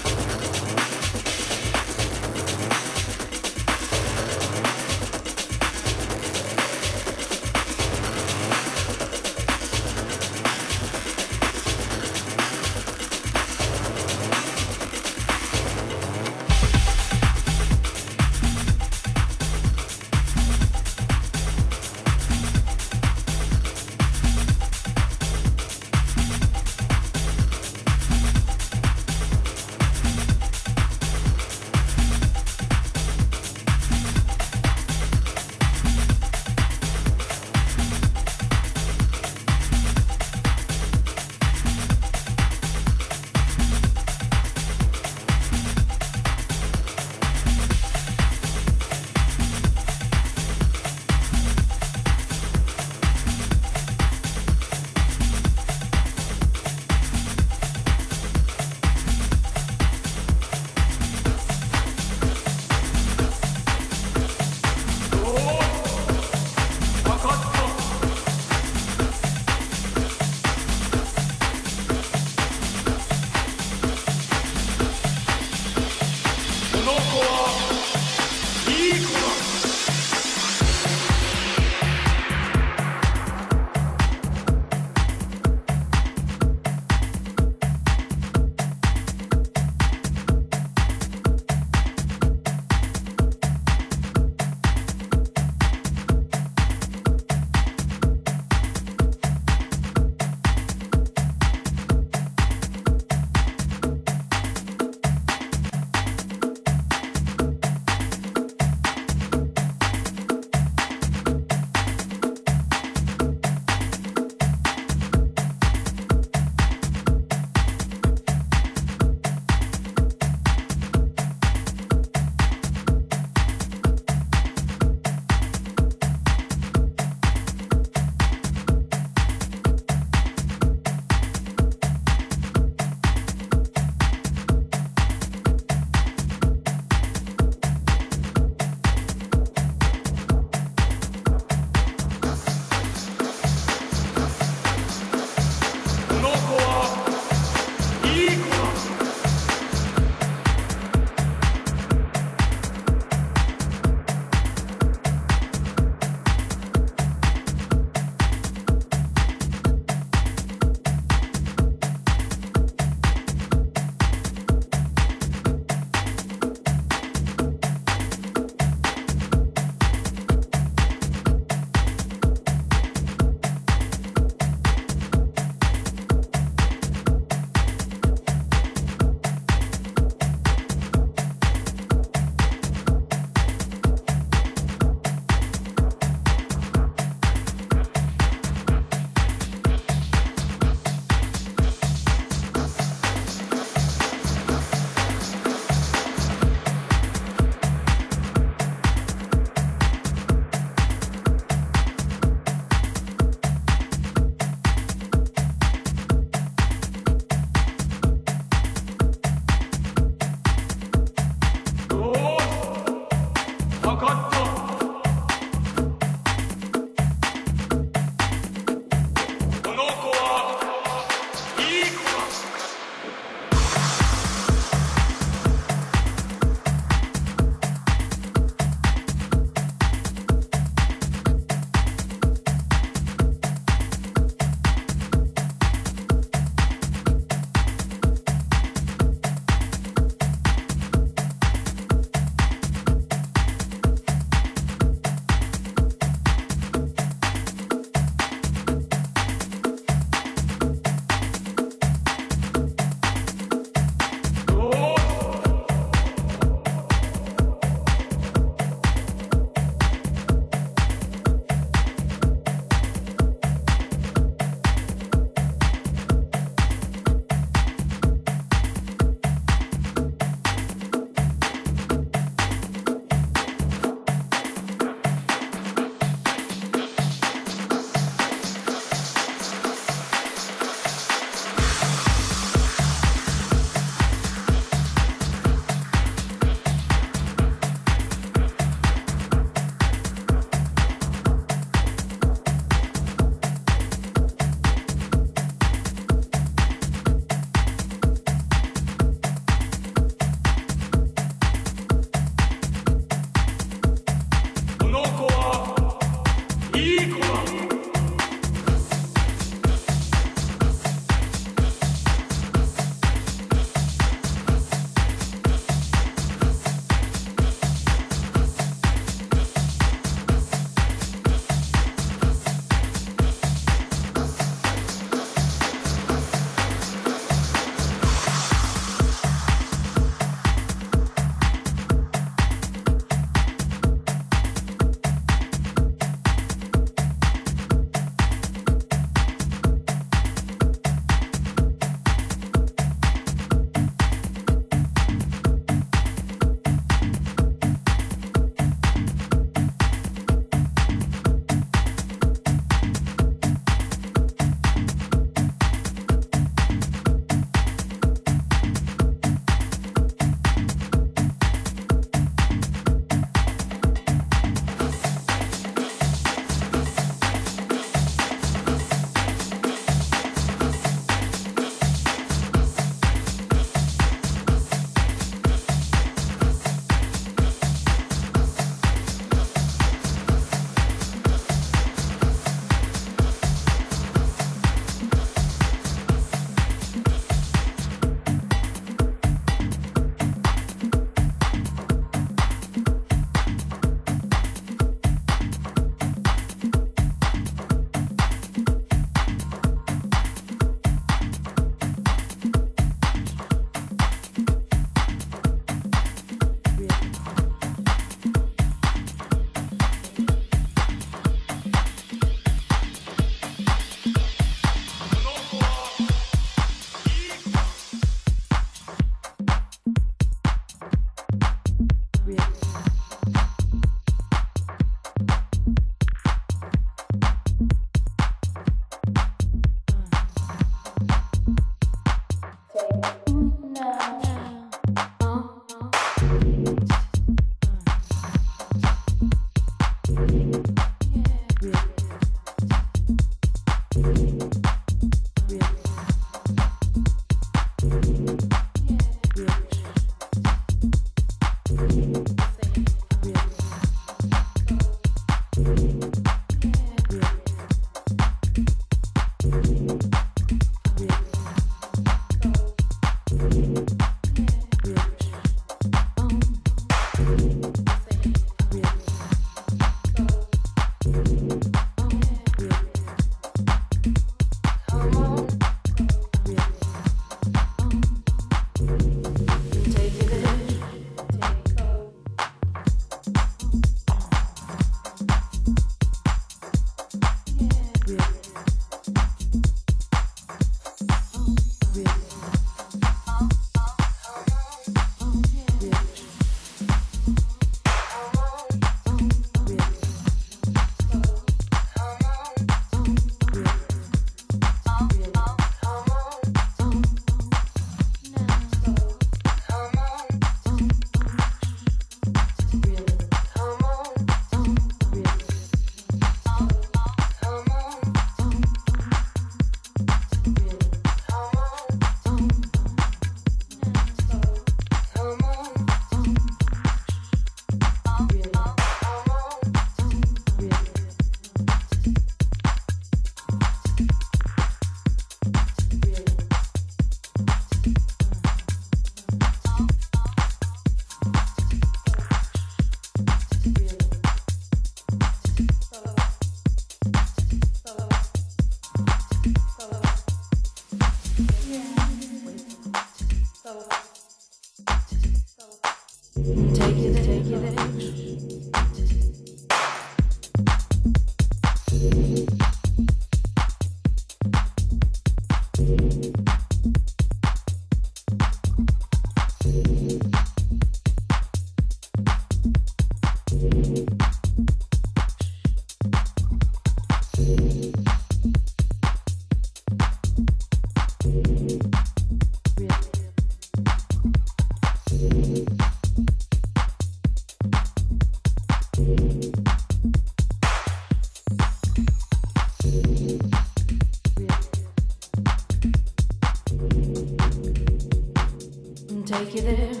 Take 599.51 599.65
you 599.65 599.75
there. 599.75 600.00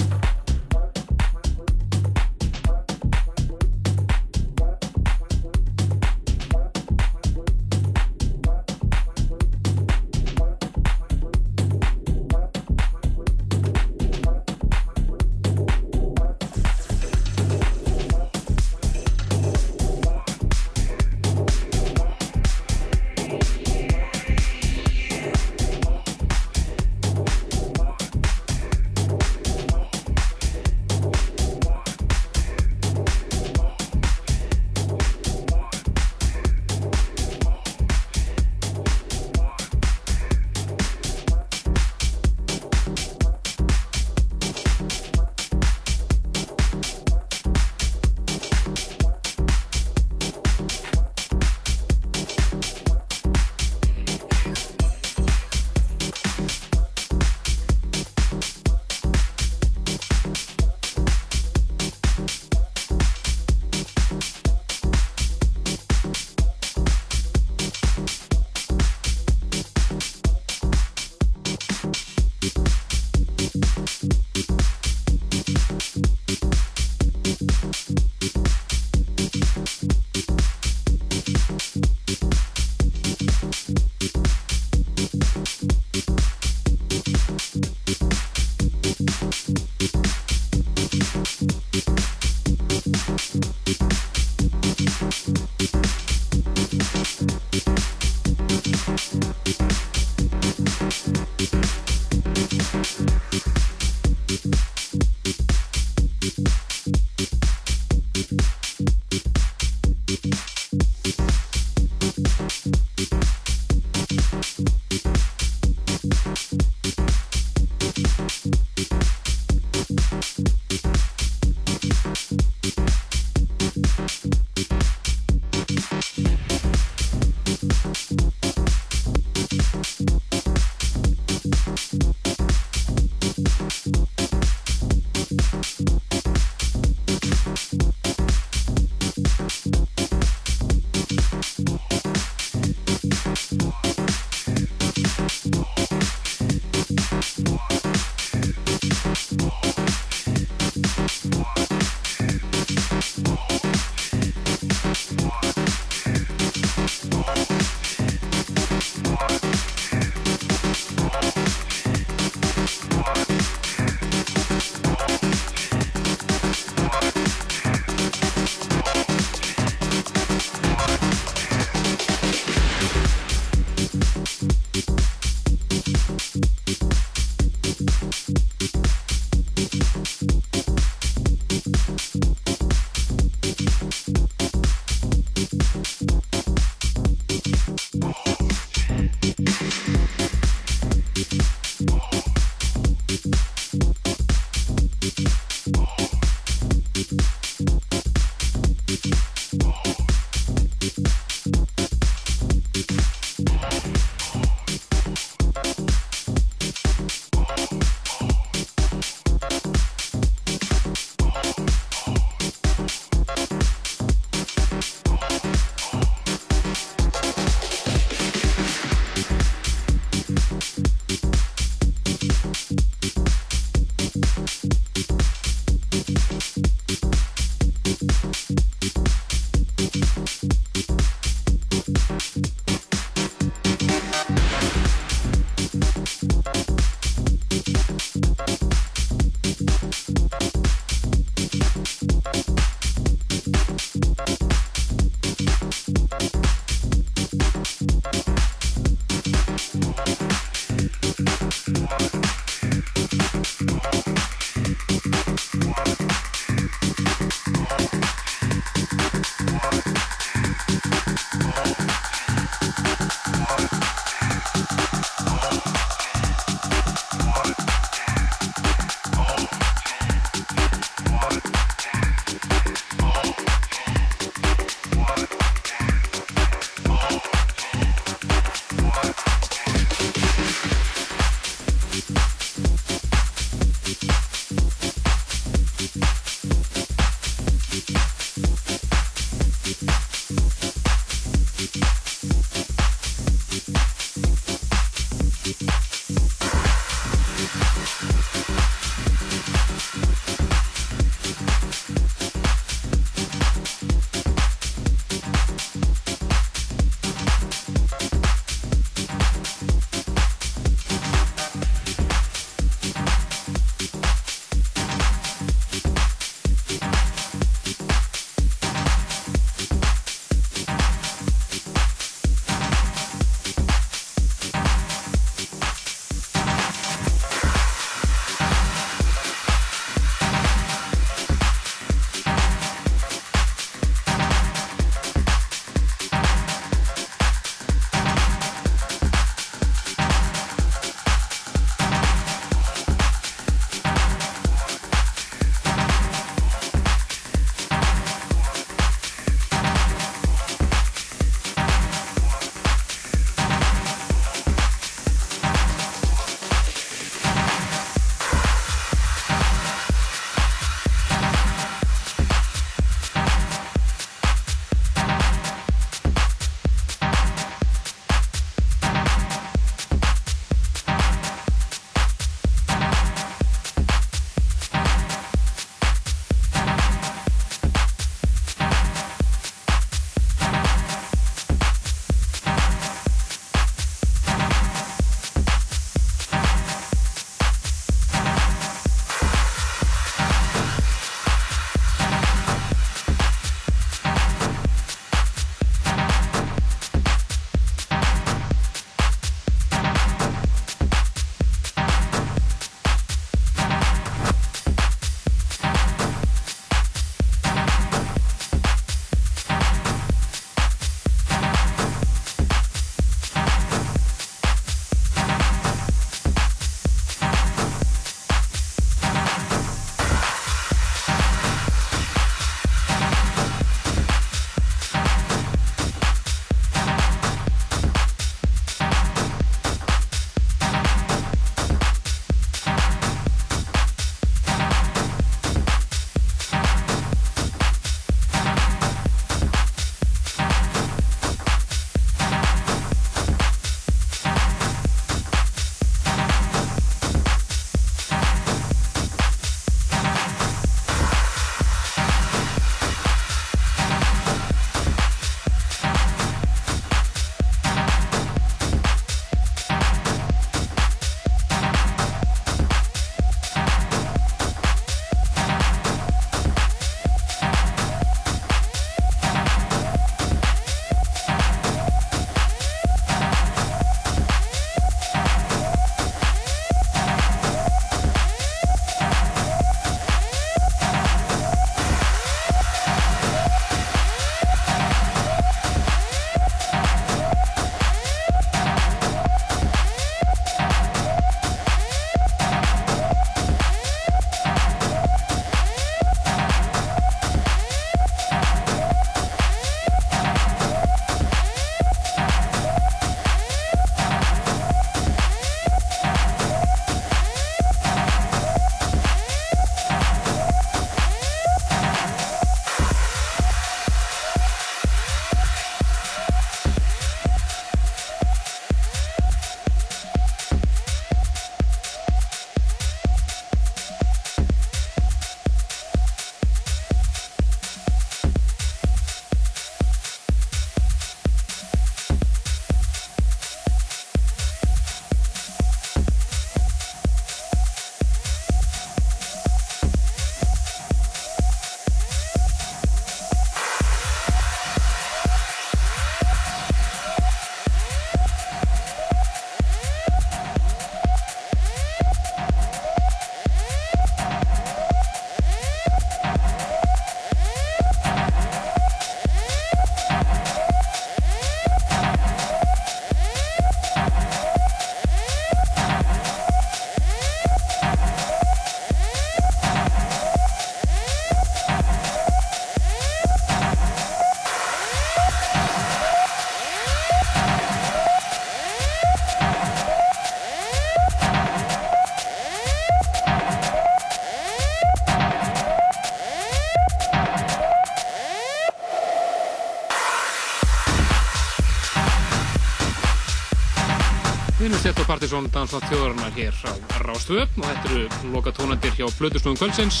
Pottstett 594.84 595.00
og 595.00 595.06
Partizón 595.08 595.46
dansnátt 595.48 595.84
þjóðarinnar 595.88 596.32
hér 596.36 596.56
á 596.68 596.72
Rástvöp 597.06 597.54
og 597.56 597.64
þetta 597.64 597.92
eru 597.94 598.32
loka 598.34 598.50
tónandir 598.52 598.92
hjá 598.92 599.06
Blöðusnúðum 599.16 599.56
kvöldsins 599.56 600.00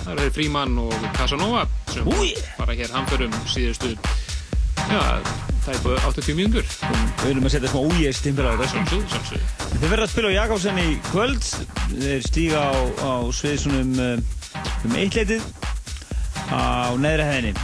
það 0.00 0.08
eru 0.16 0.32
Fríman 0.34 0.72
og 0.82 1.04
Casanova 1.14 1.60
sem 1.92 2.08
Új. 2.10 2.32
fara 2.56 2.74
hér 2.74 2.90
hamförum 2.90 3.36
síðustu 3.46 3.92
já, 3.94 4.98
það 5.62 5.70
er 5.76 5.78
búið 5.84 6.08
80 6.10 6.38
mínútur 6.40 6.66
Við 7.20 7.28
erum 7.28 7.46
að 7.46 7.54
setja 7.54 7.70
smá 7.70 7.84
újæst 7.84 8.26
tímpil 8.26 8.48
á 8.50 8.50
þetta. 8.56 8.68
sjálfsög, 8.72 9.06
sjálfsög 9.14 9.70
Þið 9.76 9.86
verða 9.94 10.08
að 10.08 10.12
spila 10.16 10.34
á 10.34 10.38
Jakobsen 10.40 10.82
í 10.82 10.88
kvöld. 11.12 11.48
Þeir 11.94 12.26
stíga 12.26 12.66
á, 12.66 12.74
á 13.06 13.12
sviðsunum 13.30 13.94
um 14.02 14.98
eittleitið 15.04 15.46
á 16.50 16.98
neðri 16.98 17.30
hæðinni. 17.30 17.54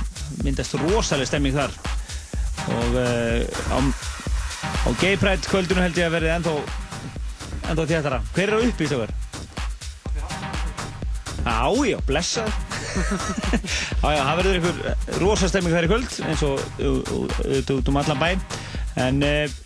Myndast 0.46 0.78
rosalega 0.78 1.32
stemming 1.32 1.58
þar. 1.58 1.74
Og 2.70 2.98
uh, 3.02 3.42
á, 3.74 3.78
á 4.92 5.00
Gay 5.00 5.16
Pride 5.16 5.48
kvöldinu 5.48 5.80
held 5.80 5.96
ég 5.96 6.08
að 6.08 6.14
verði 6.16 6.30
ennþá, 6.34 6.52
ennþá 7.70 7.84
þéttara. 7.88 8.20
Hver 8.34 8.50
er 8.50 8.56
á 8.56 8.60
uppi 8.66 8.84
í 8.84 8.90
stökar? 8.90 9.12
Á, 11.42 11.66
já, 11.86 11.98
blessað. 12.06 12.52
Já, 14.02 14.08
já, 14.16 14.22
það 14.22 14.38
verður 14.40 14.58
einhver 14.58 15.20
rosa 15.22 15.48
stemming 15.50 15.74
þar 15.74 15.88
í 15.88 15.90
kvöld 15.90 16.16
eins 16.28 16.42
og 16.46 17.76
út 17.78 17.90
um 17.92 18.00
allan 18.02 18.20
bæ. 18.20 18.30
En 19.00 19.22
uh, 19.24 19.60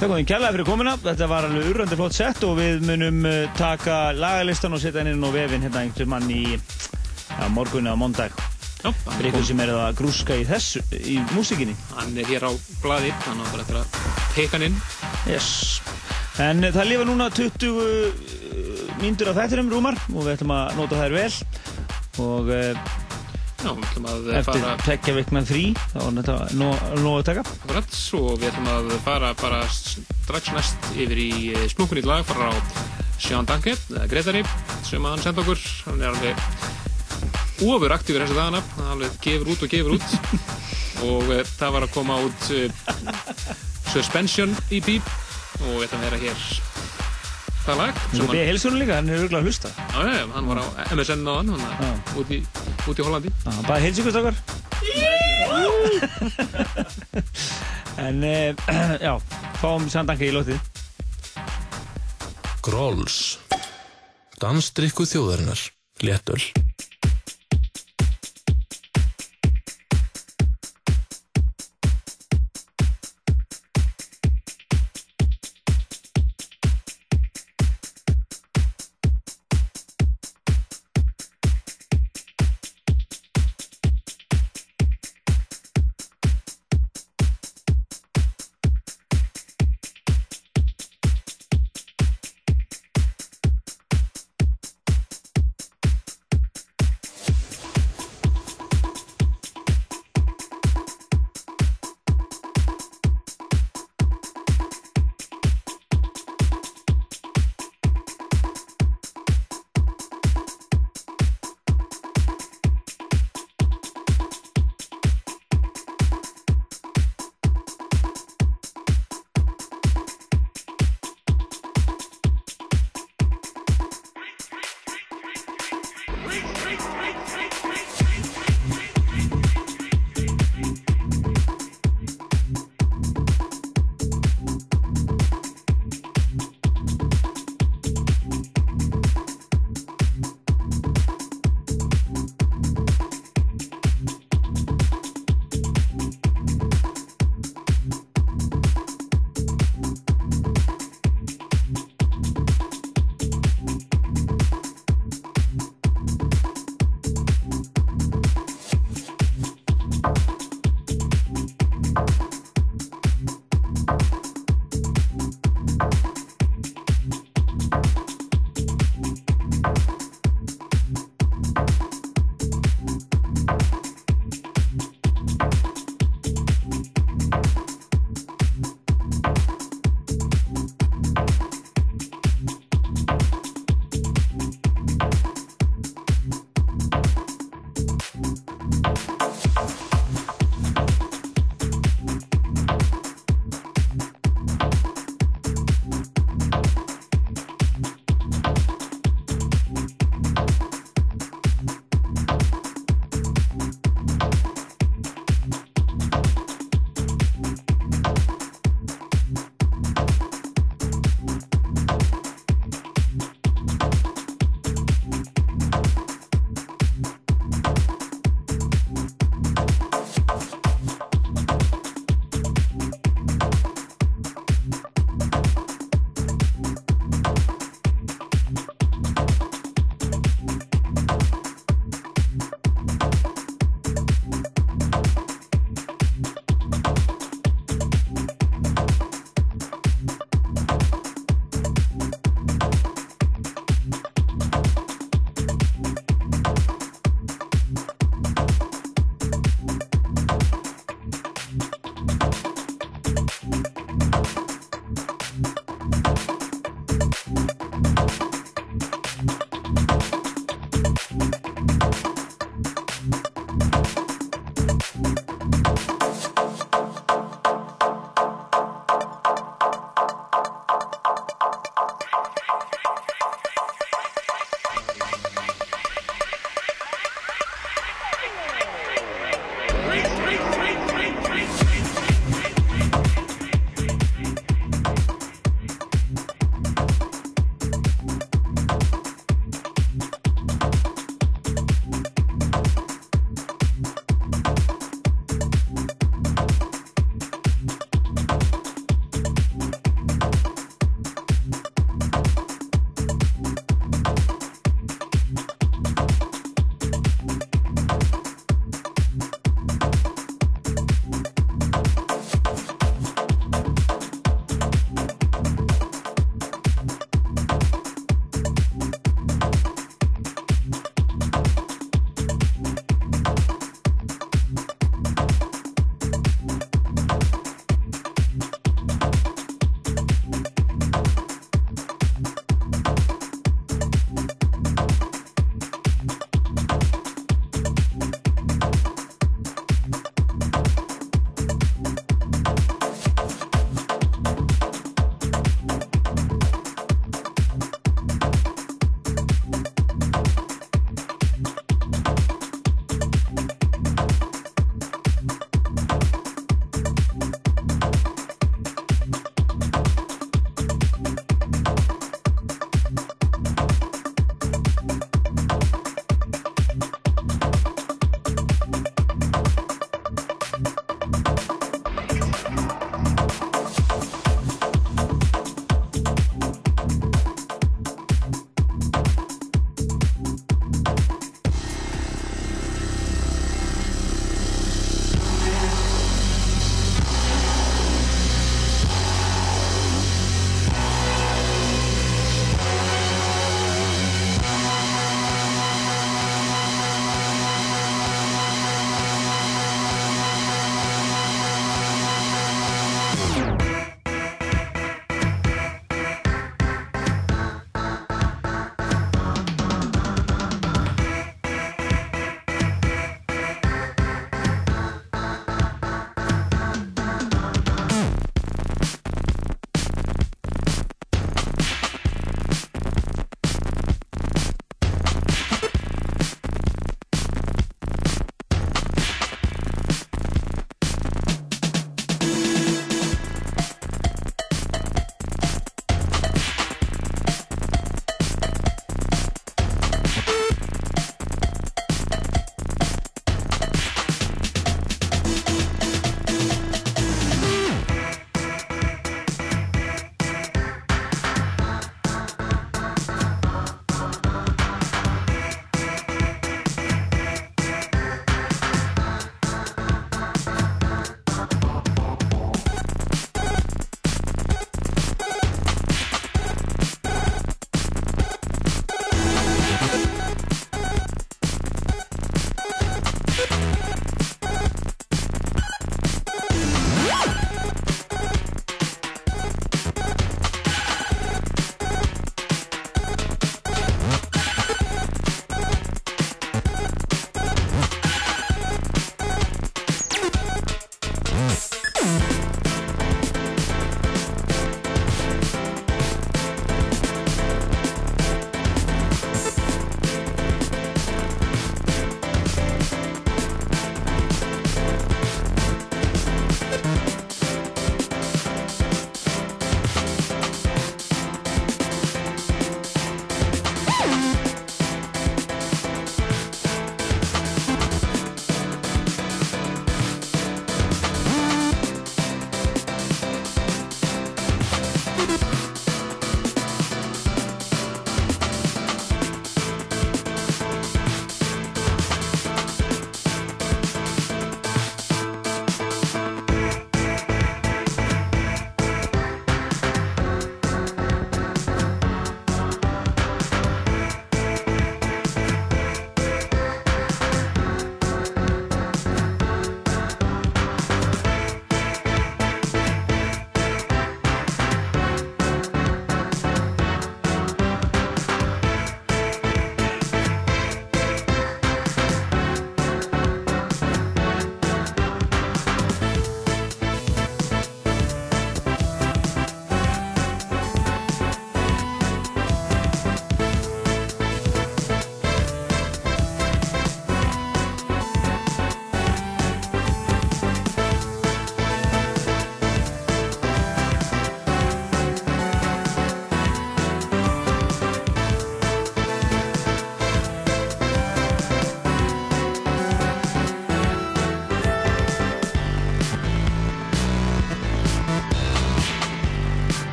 Þakka 0.00 0.16
þín 0.18 0.26
kærlega 0.26 0.54
fyrir 0.56 0.66
komuna. 0.66 0.96
Þetta 0.98 1.28
var 1.30 1.46
alveg 1.46 1.68
urrandi 1.70 1.98
flott 2.00 2.16
sett 2.16 2.42
og 2.48 2.56
við 2.58 2.82
munum 2.88 3.22
uh, 3.28 3.44
taka 3.58 4.00
lagalistan 4.16 4.74
og 4.74 4.82
setja 4.82 5.04
hann 5.04 5.12
inn 5.12 5.22
á 5.22 5.30
vefinn 5.30 5.62
hérna 5.62 5.84
einhvern 5.84 6.10
mann 6.10 6.32
í 6.32 6.56
ja, 6.56 7.52
morgun 7.54 7.86
eða 7.86 8.00
mondag. 8.00 8.34
Fyrir 8.82 9.30
ykkur 9.30 9.44
sem 9.46 9.62
er 9.62 9.70
að 9.76 10.00
grúska 10.00 10.34
í 10.34 10.46
þessu, 10.48 10.82
í 10.98 11.20
músikinni. 11.36 11.76
hann 11.94 12.16
er 12.18 12.26
hér 12.26 12.50
á 12.50 12.52
blaði 12.82 13.14
hann 13.22 13.38
á 13.38 13.46
bara 13.52 13.62
eftir 13.62 13.78
að 13.78 13.91
peka 14.36 14.58
hann 14.58 14.70
inn 14.70 14.78
Yes. 15.28 15.80
En 16.42 16.64
það 16.64 16.88
lifa 16.88 17.04
núna 17.06 17.28
20 17.30 17.68
uh, 17.68 18.28
mínútur 19.02 19.30
af 19.30 19.38
þættinum 19.38 19.68
rúmar 19.70 19.98
og 20.10 20.24
við 20.24 20.32
ætlum 20.36 20.54
að 20.56 20.76
nota 20.78 20.98
þær 20.98 21.14
vel. 21.14 21.32
Og 22.22 22.48
uh, 22.48 22.94
já, 23.62 23.68
við 23.68 23.84
ætlum 23.86 24.08
að 24.10 24.30
eftir 24.40 24.64
fara 24.64 24.72
tekja 24.86 25.14
vikna 25.18 25.42
frí, 25.46 25.64
þá 25.92 25.98
er 26.02 26.16
þetta 26.18 26.36
nóg 26.58 27.12
að 27.12 27.26
taka. 27.28 27.44
akkurat 27.52 27.98
og 28.18 28.30
við 28.32 28.48
ætlum 28.50 28.70
að 28.72 28.90
fara 29.04 29.32
bara 29.42 29.62
strax 29.70 30.52
næst 30.56 30.90
yfir 30.96 31.20
í 31.22 31.32
eh, 31.52 31.66
splunkunýtt 31.70 32.08
lag 32.08 32.26
fara 32.26 32.50
á 32.50 32.54
Sján 33.22 33.46
Danke, 33.46 33.76
eða 33.92 34.08
Gretari 34.10 34.42
sem 34.82 35.04
að 35.04 35.12
hann 35.12 35.22
senda 35.22 35.44
okkur 35.44 35.60
hann 35.86 36.00
er 36.02 36.10
alveg 36.10 36.40
ofur 37.62 37.94
aktífur 37.94 38.24
þessi 38.24 38.34
dagana 38.38 38.62
hann 38.78 38.94
alveg 38.96 39.20
gefur 39.22 39.52
út 39.54 39.62
og 39.62 39.70
gefur 39.76 39.98
út 39.98 40.08
og 41.06 41.30
það 41.52 41.76
var 41.76 41.86
að 41.86 41.94
koma 41.94 42.18
út 42.26 42.50
Suspension 43.92 44.50
EP 44.72 44.88
og 45.62 45.68
við 45.76 45.82
ætlum 45.86 46.00
að 46.00 46.06
vera 46.06 46.18
hér 46.22 46.38
það 47.62 47.76
lag 47.78 47.92
hann, 48.00 48.26
beði 48.30 48.46
heilsunum 48.48 48.78
líka, 48.80 48.94
hann 48.98 49.10
er 49.12 49.16
örgulega 49.22 49.42
að 49.42 49.46
hlusta. 49.50 49.68
á, 49.70 49.72
ja, 50.08 50.14
hann 50.34 50.46
var 50.48 50.56
á 50.58 50.60
MSN 50.96 51.28
á 51.28 51.30
hann, 51.36 51.48
hann 51.52 51.62
Já. 51.84 51.90
út, 52.18 52.28
í, 52.32 52.34
út 52.88 52.98
í 52.98 53.02
Hollandi 53.06 53.30
Já, 53.34 53.50
hann 53.52 53.66
baði 53.68 53.82
heilsu 53.86 54.00
ykkur 54.02 54.14
stakar. 54.16 54.36
en, 58.06 58.16
uh, 58.24 58.50
já, 59.06 59.12
fáum 59.60 59.84
sandanka 59.92 60.24
í 60.26 60.32
lótið. 60.34 60.58
Grolls 62.62 63.16
Dansdrykku 64.42 65.04
þjóðarinnar 65.06 65.60
Léttöl 66.06 66.42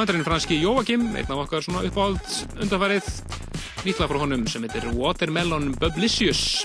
Aðandurinn 0.00 0.24
franski 0.24 0.56
Jóakim, 0.56 1.02
einn 1.12 1.28
af 1.28 1.40
okkar 1.42 1.60
svona 1.60 1.82
uppáhald 1.84 2.60
undanfærið, 2.64 3.08
nýtla 3.84 4.06
frá 4.08 4.18
honum 4.22 4.46
sem 4.48 4.62
heitir 4.64 4.86
Watermelon 4.96 5.74
Bublicious. 5.76 6.62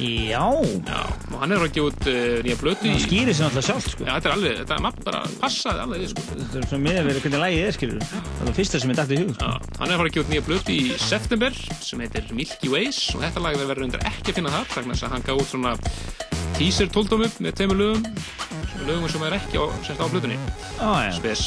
Já, 0.00 0.46
Já, 0.86 1.02
og 1.34 1.42
hann 1.42 1.52
er 1.52 1.60
að 1.66 1.74
gefa 1.74 1.90
út 1.90 2.08
uh, 2.08 2.38
nýja 2.46 2.56
blötu 2.62 2.86
það 2.86 2.94
í... 2.94 3.02
skýrir 3.04 3.36
sér 3.36 3.50
náttúrulega 3.50 3.66
sjálf, 3.66 3.90
sko. 3.92 4.06
Já, 4.06 4.12
þetta 4.14 4.30
er 4.30 4.34
alveg, 4.38 4.56
þetta 4.62 4.76
er 4.78 4.82
maður 4.86 5.04
bara 5.10 5.22
passaði 5.42 5.84
alveg, 5.84 6.06
sko. 6.14 6.24
Þetta 6.30 6.60
er 6.62 6.68
svona 6.70 6.82
miður 6.86 7.08
verið 7.10 7.26
hvernig 7.26 7.44
lægið 7.44 7.66
er, 7.66 7.76
skilur. 7.76 8.08
Það 8.08 8.48
var 8.48 8.56
fyrsta 8.62 8.80
sem 8.80 8.94
ég 8.94 9.00
dætti 9.02 9.18
í 9.18 9.22
hug, 9.26 9.34
sko. 9.36 9.52
Já, 9.52 9.76
hann 9.82 9.92
er 9.92 9.98
að 9.98 10.06
að 10.06 10.12
gefa 10.14 10.24
út 10.24 10.32
nýja 10.32 10.46
blötu 10.48 10.78
í 10.78 10.98
september 11.04 11.62
sem 11.84 12.06
heitir 12.06 12.32
Milky 12.38 12.72
Ways 12.72 13.02
og 13.12 13.26
þetta 13.26 13.44
lag 13.44 13.60
verður 13.60 13.90
undir 13.90 14.08
ekki 14.08 14.32
að 14.32 14.40
finna 14.40 14.64
vegna 14.72 14.96
þess 14.96 15.08
að 15.10 15.16
hann 15.18 15.28
gaf 15.28 15.42
út 15.42 15.52
svona 15.52 15.76
teaser 16.56 16.88
tóldómu 16.94 17.28
með 17.42 17.58
tveimur 17.60 17.82
lögum 18.88 19.10
sem 19.12 19.24
er 19.28 19.36
ekki 19.38 19.60
á, 19.60 19.64
á 19.68 20.06
blötunni 20.12 20.38
Já, 20.78 20.90
já. 21.06 21.12
spes, 21.18 21.46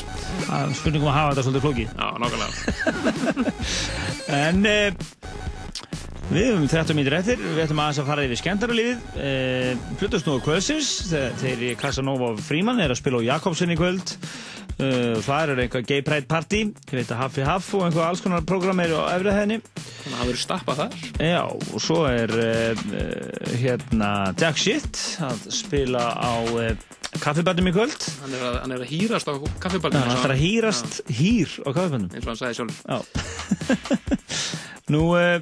spurningum 0.80 1.10
að 1.11 1.18
hafa 1.18 1.34
þetta 1.34 1.45
svolítið 1.48 1.66
flókið. 1.66 1.88
já, 1.98 2.08
nákvæmlega 2.22 3.52
En 4.42 4.61
uh, 4.70 4.90
við 6.32 6.45
höfum 6.53 6.68
13 6.72 6.95
mínútur 6.95 7.18
eftir, 7.18 7.42
við 7.44 7.64
ætlum 7.66 7.82
aðeins 7.84 8.00
að 8.00 8.08
fara 8.08 8.24
yfir 8.24 8.40
skemmtaralífið. 8.40 9.00
Plutusnúður 10.00 10.45
kvöldsins, 10.45 10.92
þegar 11.10 11.34
þeir 11.42 11.64
í 11.68 11.72
Casanova 11.82 12.30
Fríman 12.40 12.80
er 12.80 12.94
að 12.94 13.02
spila 13.02 13.20
á 13.20 13.28
Jakobsen 13.34 13.74
í 13.74 13.78
kvöld. 13.80 14.14
Uh, 14.82 15.20
það 15.22 15.52
er 15.52 15.60
eitthvað 15.66 15.84
gay 15.92 16.00
pride 16.08 16.30
party, 16.32 16.61
að 17.03 17.11
Haffi 17.20 17.44
Haff 17.45 17.68
og 17.78 17.84
einhver 17.86 18.06
alls 18.08 18.24
konar 18.24 18.45
program 18.48 18.80
er 18.82 18.94
á 18.95 19.11
efrið 19.18 19.36
henni. 19.42 19.58
þannig 19.68 20.08
að 20.08 20.16
það 20.16 20.30
verður 20.32 20.42
stappað 20.45 20.80
þar 20.80 20.95
Já, 21.28 21.42
og 21.52 21.84
svo 21.84 22.00
er 22.10 22.34
uh, 22.40 22.86
uh, 22.95 23.52
hérna 23.61 24.10
Jack 24.40 24.58
Shit 24.64 25.02
að 25.28 25.44
spila 25.53 26.08
á 26.16 26.34
kaffibændum 27.20 27.68
í 27.68 27.74
kvöld. 27.76 28.06
hann 28.24 28.34
er 28.38 28.44
að, 28.48 28.56
hann 28.64 28.72
er 28.76 28.84
að 28.86 28.92
hýrast 28.94 29.28
á 29.28 29.34
Það 29.36 29.58
kaffibaldinu 29.66 30.18
er 30.24 30.34
að 30.36 30.42
hýrast 30.46 31.02
hýr 31.12 31.50
á 31.68 31.70
kaffibændum. 31.76 32.12
eins 32.16 32.26
og 32.26 32.32
hann 32.32 32.40
sagði 32.40 32.56
sjálf 32.62 32.78
Já. 32.88 32.98
Nú, 34.92 35.02
uh, 35.16 35.40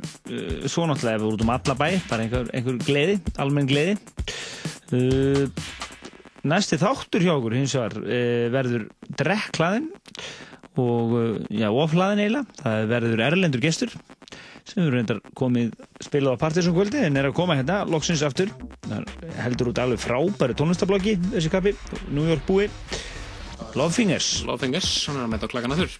svo 0.69 0.85
náttúrulega 0.89 1.17
ef 1.17 1.23
við 1.23 1.29
út 1.33 1.43
um 1.45 1.51
alla 1.55 1.75
bæ, 1.79 1.87
bara 2.09 2.25
einhver, 2.25 2.49
einhver 2.53 2.75
gleði, 2.85 3.15
almenn 3.41 3.69
gleði. 3.69 3.95
Uh, 4.93 5.47
næsti 6.45 6.77
þáttur 6.81 7.25
hjá 7.25 7.33
okkur 7.37 7.55
hins 7.57 7.73
vegar 7.77 7.97
uh, 8.03 8.45
verður 8.53 8.85
drekklaðin 9.21 9.89
og, 10.79 11.13
uh, 11.17 11.35
já, 11.51 11.67
oflaðin 11.69 12.23
eiginlega. 12.25 12.57
Það 12.63 12.87
verður 12.93 13.25
erlendur 13.27 13.65
gestur 13.65 13.93
sem 14.69 14.83
við 14.83 14.91
reyndar 14.93 15.21
komið 15.37 15.71
spilað 16.05 16.35
á 16.37 16.41
Partiðsson 16.43 16.75
kvöldi 16.75 16.99
en 17.01 17.17
er 17.17 17.29
að 17.29 17.37
koma 17.39 17.57
hérna 17.57 17.81
loksins 17.89 18.21
aftur. 18.25 18.51
Það 18.85 19.13
heldur 19.41 19.71
út 19.71 19.81
alveg 19.81 20.03
frábæri 20.03 20.57
tónlistabloggi 20.57 21.15
þessi 21.31 21.53
kappi, 21.53 21.73
New 22.13 22.29
York 22.29 22.45
búi. 22.49 22.67
Lovefingers. 23.77 24.43
Lovefingers, 24.47 24.91
hann 25.09 25.19
er 25.19 25.27
að 25.27 25.33
mæta 25.33 25.49
á 25.49 25.51
klakana 25.51 25.77
þurr 25.77 25.97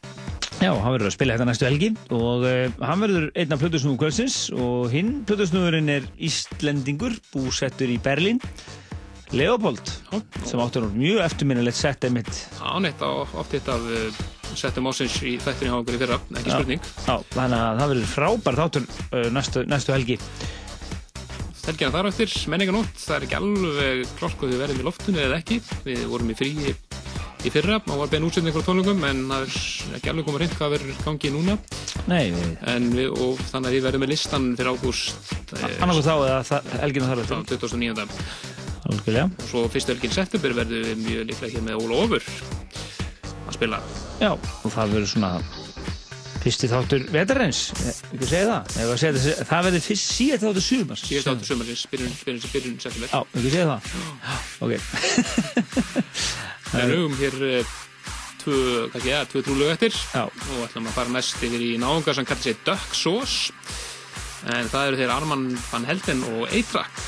Já, 0.59 0.73
hann 0.75 0.91
verður 0.91 1.07
að 1.07 1.13
spila 1.15 1.35
þetta 1.37 1.47
næstu 1.47 1.65
helgi 1.67 1.89
og 2.15 2.43
uh, 2.43 2.81
hann 2.83 3.03
verður 3.03 3.27
einn 3.39 3.55
af 3.55 3.61
plötusnúðu 3.61 3.99
kvöldsins 4.01 4.37
og 4.51 4.89
hinn 4.91 5.21
plötusnúðurinn 5.27 5.91
er 5.93 6.07
Íslendingur, 6.27 7.15
búsettur 7.31 7.91
í 7.91 7.95
Berlín 8.03 8.41
Leopold, 9.31 9.91
sem 10.49 10.59
áttur 10.59 10.89
mjög 10.91 11.21
eftirminnilegt 11.27 11.79
sett 11.79 12.03
einmitt 12.09 12.41
hann 12.59 12.89
eitt 12.89 12.99
á 12.99 13.11
oft 13.23 13.55
eitt 13.55 13.71
af 13.71 13.87
uh, 13.87 14.19
settum 14.57 14.89
ásins 14.89 15.17
í 15.21 15.35
þættinni 15.41 15.73
á 15.73 15.77
okkur 15.79 15.97
í 15.97 16.01
fyrra. 16.01 16.19
Ekki 16.39 16.53
spurning, 16.55 16.89
Já, 17.05 17.15
þannig 17.35 17.59
að 17.59 17.81
það 17.81 17.93
verður 17.93 18.09
frábær 18.13 18.59
þáttur 18.59 18.87
uh, 18.89 19.27
næstu, 19.35 19.65
næstu 19.69 19.95
helgi. 19.95 20.19
Helgina 21.69 21.93
þar 21.93 22.09
eftir 22.09 22.35
menninganótt, 22.49 22.93
það 22.97 23.15
er 23.17 23.25
ekki 23.27 23.39
alveg 23.39 24.13
klart 24.17 24.37
hvað 24.39 24.53
við 24.53 24.61
verðum 24.63 24.79
í 24.79 24.87
loftinu 24.87 25.25
eða 25.25 25.41
ekki. 25.43 25.59
Við 25.85 26.05
vorum 26.09 26.31
í 26.33 26.37
fríi 26.39 26.73
í 27.45 27.51
fyrra. 27.53 27.77
Og 27.85 28.01
var 28.01 28.11
bein 28.11 28.25
útsetning 28.27 28.55
frá 28.55 28.65
tónlingum 28.65 29.03
en 29.07 29.25
það 29.29 29.45
er 29.45 29.99
ekki 29.99 30.11
alveg 30.11 30.27
komið 30.27 30.43
reynd 30.43 30.55
hvað 30.57 30.73
verður 30.75 31.03
gangi 31.05 31.33
núna. 31.35 31.57
Nei, 32.09 32.31
við, 32.33 33.09
og 33.13 33.41
þannig 33.51 33.69
að 33.69 33.75
við 33.75 33.85
verðum 33.85 34.03
með 34.05 34.11
listan 34.13 34.47
fyrir 34.57 34.71
ágúst 34.73 35.33
eh, 35.57 35.75
annarkoð 35.83 36.07
þá 36.07 36.13
eða 36.15 36.39
það, 36.47 36.71
helgina 36.83 37.09
þar 37.09 37.21
frá 37.27 37.37
eftir 37.39 37.61
2009 37.65 38.07
Algjörlega. 38.89 39.25
og 39.29 39.49
svo 39.49 39.63
fyrstu 39.69 39.93
helgin 39.93 40.15
september 40.15 40.55
verðum 40.57 40.87
við 40.87 41.03
mjög 41.03 41.27
líklega 41.29 41.53
hér 41.53 41.65
með 41.67 41.83
Óla 41.83 41.99
Ofur 42.05 42.29
að 43.49 43.57
spila. 43.57 43.81
Já, 44.21 44.31
og 44.33 44.71
það 44.73 44.95
verður 44.95 45.11
svona 45.13 45.31
fyrsti 46.39 46.69
þáttur 46.71 47.05
vetarins, 47.11 47.59
ekki 48.13 48.29
segja 48.29 48.45
það. 48.47 48.71
Ef 48.79 48.93
að 48.93 49.01
segja 49.01 49.13
það, 49.17 49.43
það 49.49 49.67
verður 49.67 49.85
fyrst 49.85 50.13
síðan 50.15 50.41
þáttur 50.45 50.65
sumars. 50.65 51.03
Síðast 51.09 51.31
áttur 51.33 51.49
sumarsins, 51.49 51.83
byrjun, 51.91 52.15
byrjun, 52.23 52.47
byrjun 52.53 52.79
september. 52.85 53.11
Já, 53.11 53.19
ekki 53.39 53.53
segja 53.55 53.67
það. 53.73 53.81
Ok. 54.63 54.73
Við 56.69 56.91
lögum 56.91 57.15
hér 57.17 57.37
eh, 57.47 57.77
tvö, 58.43 58.57
kannski, 58.93 59.09
ja, 59.09 59.21
tvö 59.29 59.43
trúlegu 59.45 59.73
eftir. 59.73 59.95
Já. 60.13 60.25
og 60.27 60.65
ætlum 60.67 60.89
að 60.89 60.97
fara 60.99 61.15
næst 61.15 61.41
yfir 61.45 61.63
í 61.65 61.71
náunga 61.81 62.15
sem 62.15 62.27
kallar 62.27 62.45
sig 62.45 62.59
Duck 62.67 62.95
Sauce. 62.95 63.53
En 64.53 64.69
það 64.71 64.91
eru 64.91 64.99
þeir 65.01 65.15
Arman 65.17 65.49
Van 65.71 65.87
Helden 65.89 66.23
og 66.29 66.53
Eitrak 66.53 67.01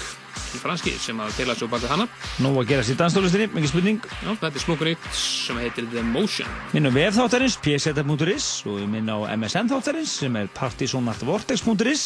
franski 0.59 0.93
sem 0.99 1.19
að 1.21 1.35
deila 1.37 1.55
svo 1.55 1.69
baka 1.71 1.87
hana. 1.91 2.07
Nú 2.43 2.51
að 2.59 2.71
gerast 2.71 2.91
í 2.91 2.97
danstólustinni, 2.99 3.47
mikið 3.53 3.71
spurning. 3.71 4.01
Já, 4.21 4.31
þetta 4.41 4.49
er 4.51 4.89
eitt 4.91 5.07
sem 5.15 5.61
heitir 5.61 5.87
The 5.93 6.03
Motion. 6.03 6.49
Minn 6.73 6.89
á 6.89 6.91
vefþáttarins, 6.95 7.59
pseta.is 7.61 8.49
og 8.67 8.81
minn 8.91 9.07
á 9.07 9.17
MSN 9.37 9.71
þáttarins 9.71 10.17
sem 10.23 10.35
er 10.35 10.51
partysonartvortex.is 10.57 12.03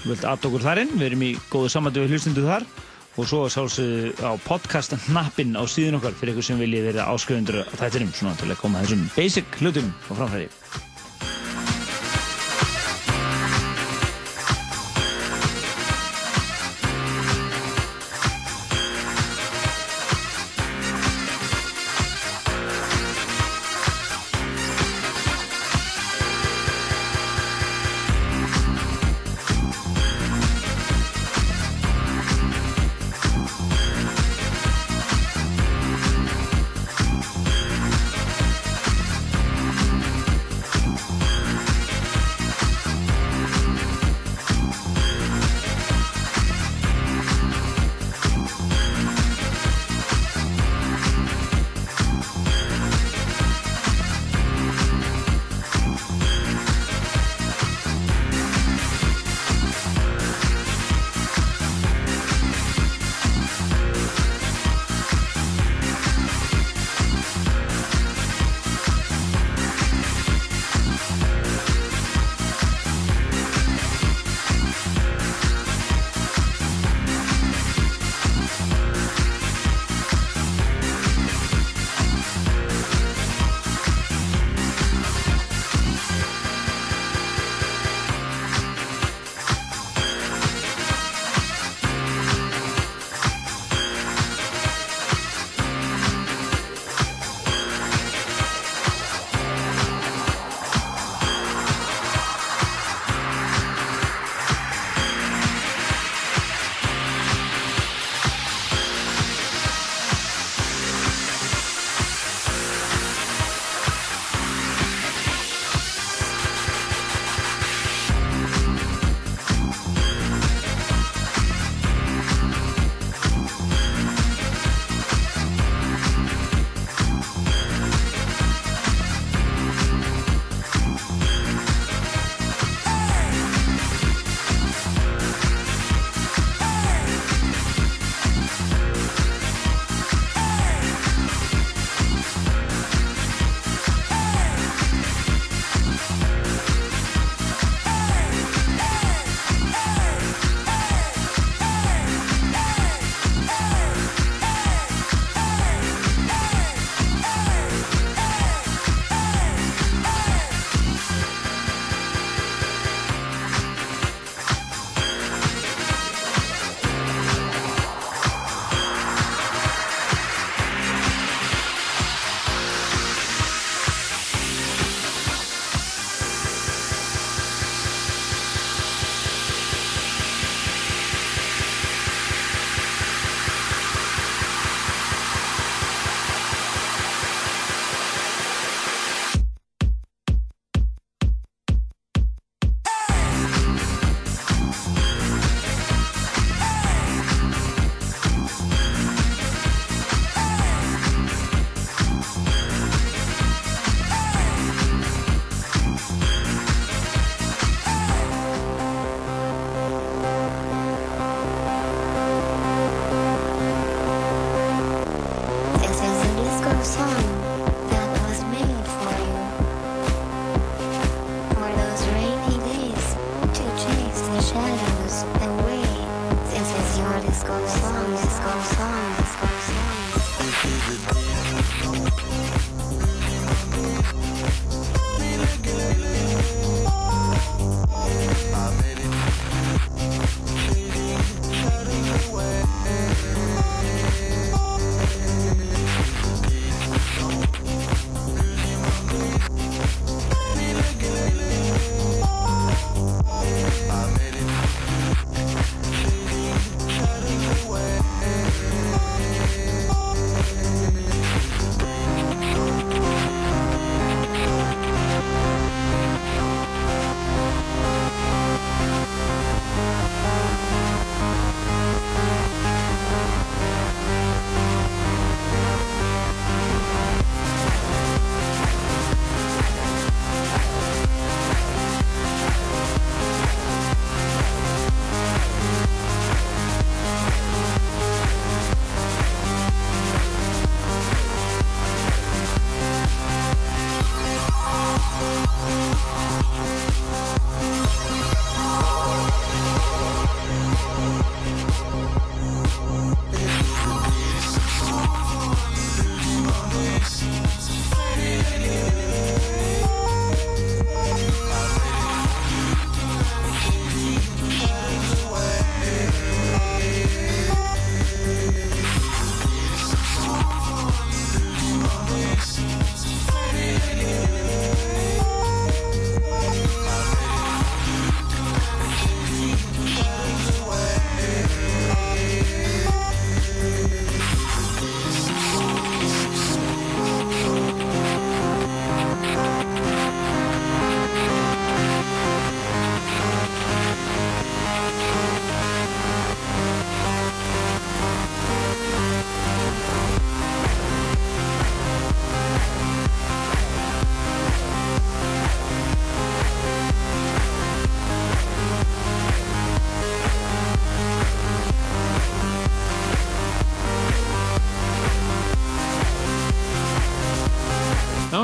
Þú 0.00 0.14
vilt 0.14 0.24
aðt 0.28 0.48
okkur 0.48 0.64
þarinn, 0.64 0.96
við 0.96 1.10
erum 1.10 1.26
í 1.26 1.34
góðu 1.52 1.74
samvættu 1.74 2.06
við 2.06 2.16
hlustundu 2.16 2.46
þar. 2.46 2.66
Og 3.20 3.28
svo 3.28 3.44
sálsögðu 3.52 4.14
á 4.24 4.32
podcast 4.40 4.96
hnappinn 5.10 5.52
á 5.52 5.62
síðun 5.68 5.98
okkar 5.98 6.16
fyrir 6.16 6.32
ykkur 6.32 6.48
sem 6.48 6.62
vilji 6.62 6.80
verið 6.86 7.04
áskrifundur 7.04 7.60
á 7.60 7.74
þættinum 7.76 8.14
svona 8.16 8.38
til 8.40 8.48
að 8.48 8.60
koma 8.64 8.80
þessum 8.86 9.04
basic 9.12 9.60
hlutum 9.60 9.92
á 10.08 10.12
framfæri 10.16 10.48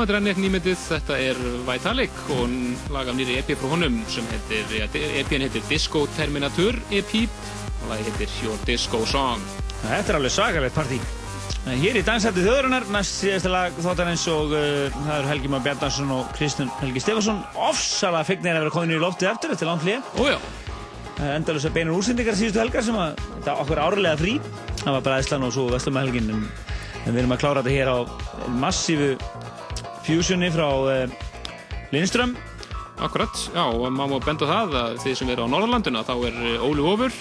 þetta 0.09 0.17
er 0.17 0.23
enn 0.23 0.29
eitt 0.31 0.39
nýmyndið, 0.41 0.77
þetta 0.87 1.15
er 1.21 1.39
Vitalik 1.67 2.21
og 2.33 2.53
lag 2.95 3.09
af 3.11 3.13
nýri 3.13 3.35
EP 3.37 3.49
frá 3.53 3.69
honum 3.69 3.99
sem 4.09 4.25
heitir, 4.31 4.71
EP-in 5.19 5.43
heitir 5.45 5.65
Disco 5.69 6.07
Terminator 6.15 6.79
EP 6.97 7.11
og 7.19 7.91
lagi 7.91 8.07
heitir 8.07 8.31
Your 8.41 8.55
Disco 8.65 9.03
Song. 9.05 9.43
Þetta 9.83 10.09
er 10.09 10.17
alveg 10.17 10.33
svakalegt 10.33 10.73
partí. 10.73 10.97
Hér 11.67 11.99
í 11.99 12.03
Dansætti 12.07 12.41
þjóðurinnar, 12.41 12.87
næst 12.89 13.19
síðasta 13.19 13.51
lag 13.53 13.77
þáttarins 13.85 14.23
og 14.33 14.55
uh, 14.57 14.95
það 14.95 15.11
eru 15.19 15.29
Helgi 15.29 15.51
Már 15.53 15.61
Bjarnarsson 15.67 16.15
og 16.15 16.33
Kristján 16.39 16.73
Helgi 16.79 17.03
Stefansson. 17.05 17.43
Ofsalega 17.67 18.25
fegnir 18.31 18.57
að 18.57 18.65
vera 18.65 18.73
komin 18.79 18.95
í 18.95 18.99
loftið 19.03 19.29
eftir, 19.35 19.53
þetta 19.53 19.67
er 19.67 19.71
langt 19.75 19.85
hlið. 19.85 20.09
Ójá, 20.23 20.39
Endalus 21.35 21.69
að 21.69 21.77
beinur 21.77 21.99
úrsendingar 21.99 22.39
síðustu 22.39 22.63
helgar 22.63 22.87
sem 22.87 22.97
að 22.97 23.13
þetta 23.19 23.51
var 23.51 23.61
okkur 23.67 23.83
árlega 23.85 24.17
frí. 24.23 24.35
Það 24.81 24.97
var 24.97 25.05
bara 25.11 25.21
Æsland 25.21 25.45
og 25.51 25.53
svo 25.53 25.69
Vestlumhelgin 25.69 26.33
en, 26.33 26.43
en 27.03 27.13
við 27.13 27.21
erum 27.21 27.37
að 27.37 27.41
klára 27.45 27.61
þetta 27.61 27.77
hér 27.77 27.93
á 27.93 27.97
massífu 28.57 29.13
fusioni 30.05 30.49
frá 30.53 30.67
uh, 30.69 31.09
Lindström. 31.93 32.35
akkurat, 32.99 33.31
já, 33.55 33.63
og 33.63 33.85
maður 33.95 34.11
má 34.19 34.25
benda 34.25 34.43
á 34.45 34.51
það 34.51 34.73
að 34.75 34.97
þið 35.05 35.13
sem 35.15 35.29
eru 35.31 35.45
á 35.47 35.51
Norðurlanduna 35.53 36.01
þá 36.03 36.13
er 36.27 36.39
eh, 36.49 36.65
Óli 36.67 36.83
Vofur 36.83 37.13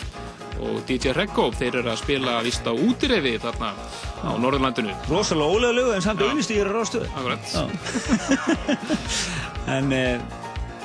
og 0.58 0.80
DJ 0.88 1.12
Rekko, 1.14 1.44
þeir 1.54 1.76
eru 1.78 1.92
að 1.92 2.00
spila 2.00 2.40
vist 2.42 2.66
á 2.66 2.72
útirefi 2.74 3.36
þarna 3.38 3.68
á 4.26 4.30
Norðurlandinu. 4.42 4.96
Rosalega 5.06 5.54
ólega 5.54 5.76
lögu 5.76 5.92
en 5.94 6.02
samt 6.02 6.18
Já. 6.24 6.26
auðvistýr 6.32 6.66
á 6.66 6.72
rástöðu. 6.74 7.06
Akkurat, 7.14 7.42
En 9.78 9.92
uh, 9.92 10.18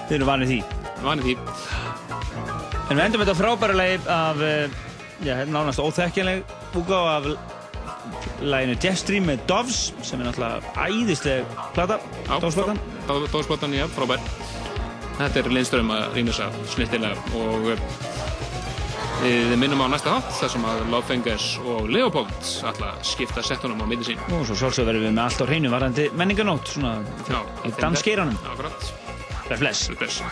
við 0.10 0.16
erum 0.20 0.30
vanið 0.30 0.52
því. 0.54 0.60
vanið 1.04 1.28
því. 1.32 1.36
En 2.92 2.98
við 3.00 3.04
endum 3.08 3.24
þetta 3.24 3.36
frábæra 3.40 3.76
lagi 3.80 3.98
af, 4.14 4.42
já, 5.26 5.36
nánast 5.50 5.82
óþekkjanleg 5.82 6.44
útgáfa 6.78 7.18
af 7.18 7.28
laginu 8.42 8.76
Jetstream 8.82 9.28
með 9.30 9.44
Doves 9.50 9.92
sem 10.06 10.22
er 10.22 10.30
náttúrulega 10.30 10.88
æðisleg 10.88 11.54
plata, 11.76 12.00
Dovesplatan. 12.30 12.82
Dósplatan, 13.08 13.76
já, 13.78 13.86
frábær. 13.94 14.24
Þetta 15.20 15.44
er 15.44 15.52
Lindström 15.54 15.94
að 15.94 16.18
rýna 16.18 16.34
þess 16.34 16.46
að 16.48 16.58
snittilega 16.74 17.38
og 17.38 17.70
eh, 17.76 17.84
við 19.22 19.54
minnum 19.62 19.84
á 19.86 19.88
næsta 19.94 20.16
þátt 20.16 20.40
þar 20.40 20.54
sem 20.56 20.66
að 20.72 20.82
Lovefingers 20.94 21.48
og 21.62 21.92
Leopold 21.94 22.50
alltaf 22.72 23.06
skipta 23.14 23.46
settunum 23.46 23.84
á 23.84 23.86
milli 23.86 24.10
sín. 24.10 24.26
Og 24.34 24.48
svo 24.50 24.58
sjálfsög 24.58 24.90
verðum 24.90 25.06
við 25.10 25.16
með 25.16 25.24
allt 25.28 25.46
á 25.46 25.46
hreinu 25.52 25.74
varðandi 25.74 26.10
menninganótt, 26.18 26.74
svona 26.74 26.98
Já, 27.30 27.40
í 27.70 27.76
dansgeiranum. 27.78 28.42
Akkurat, 28.56 28.92
Bless, 29.60 29.90
bless. 30.00 30.24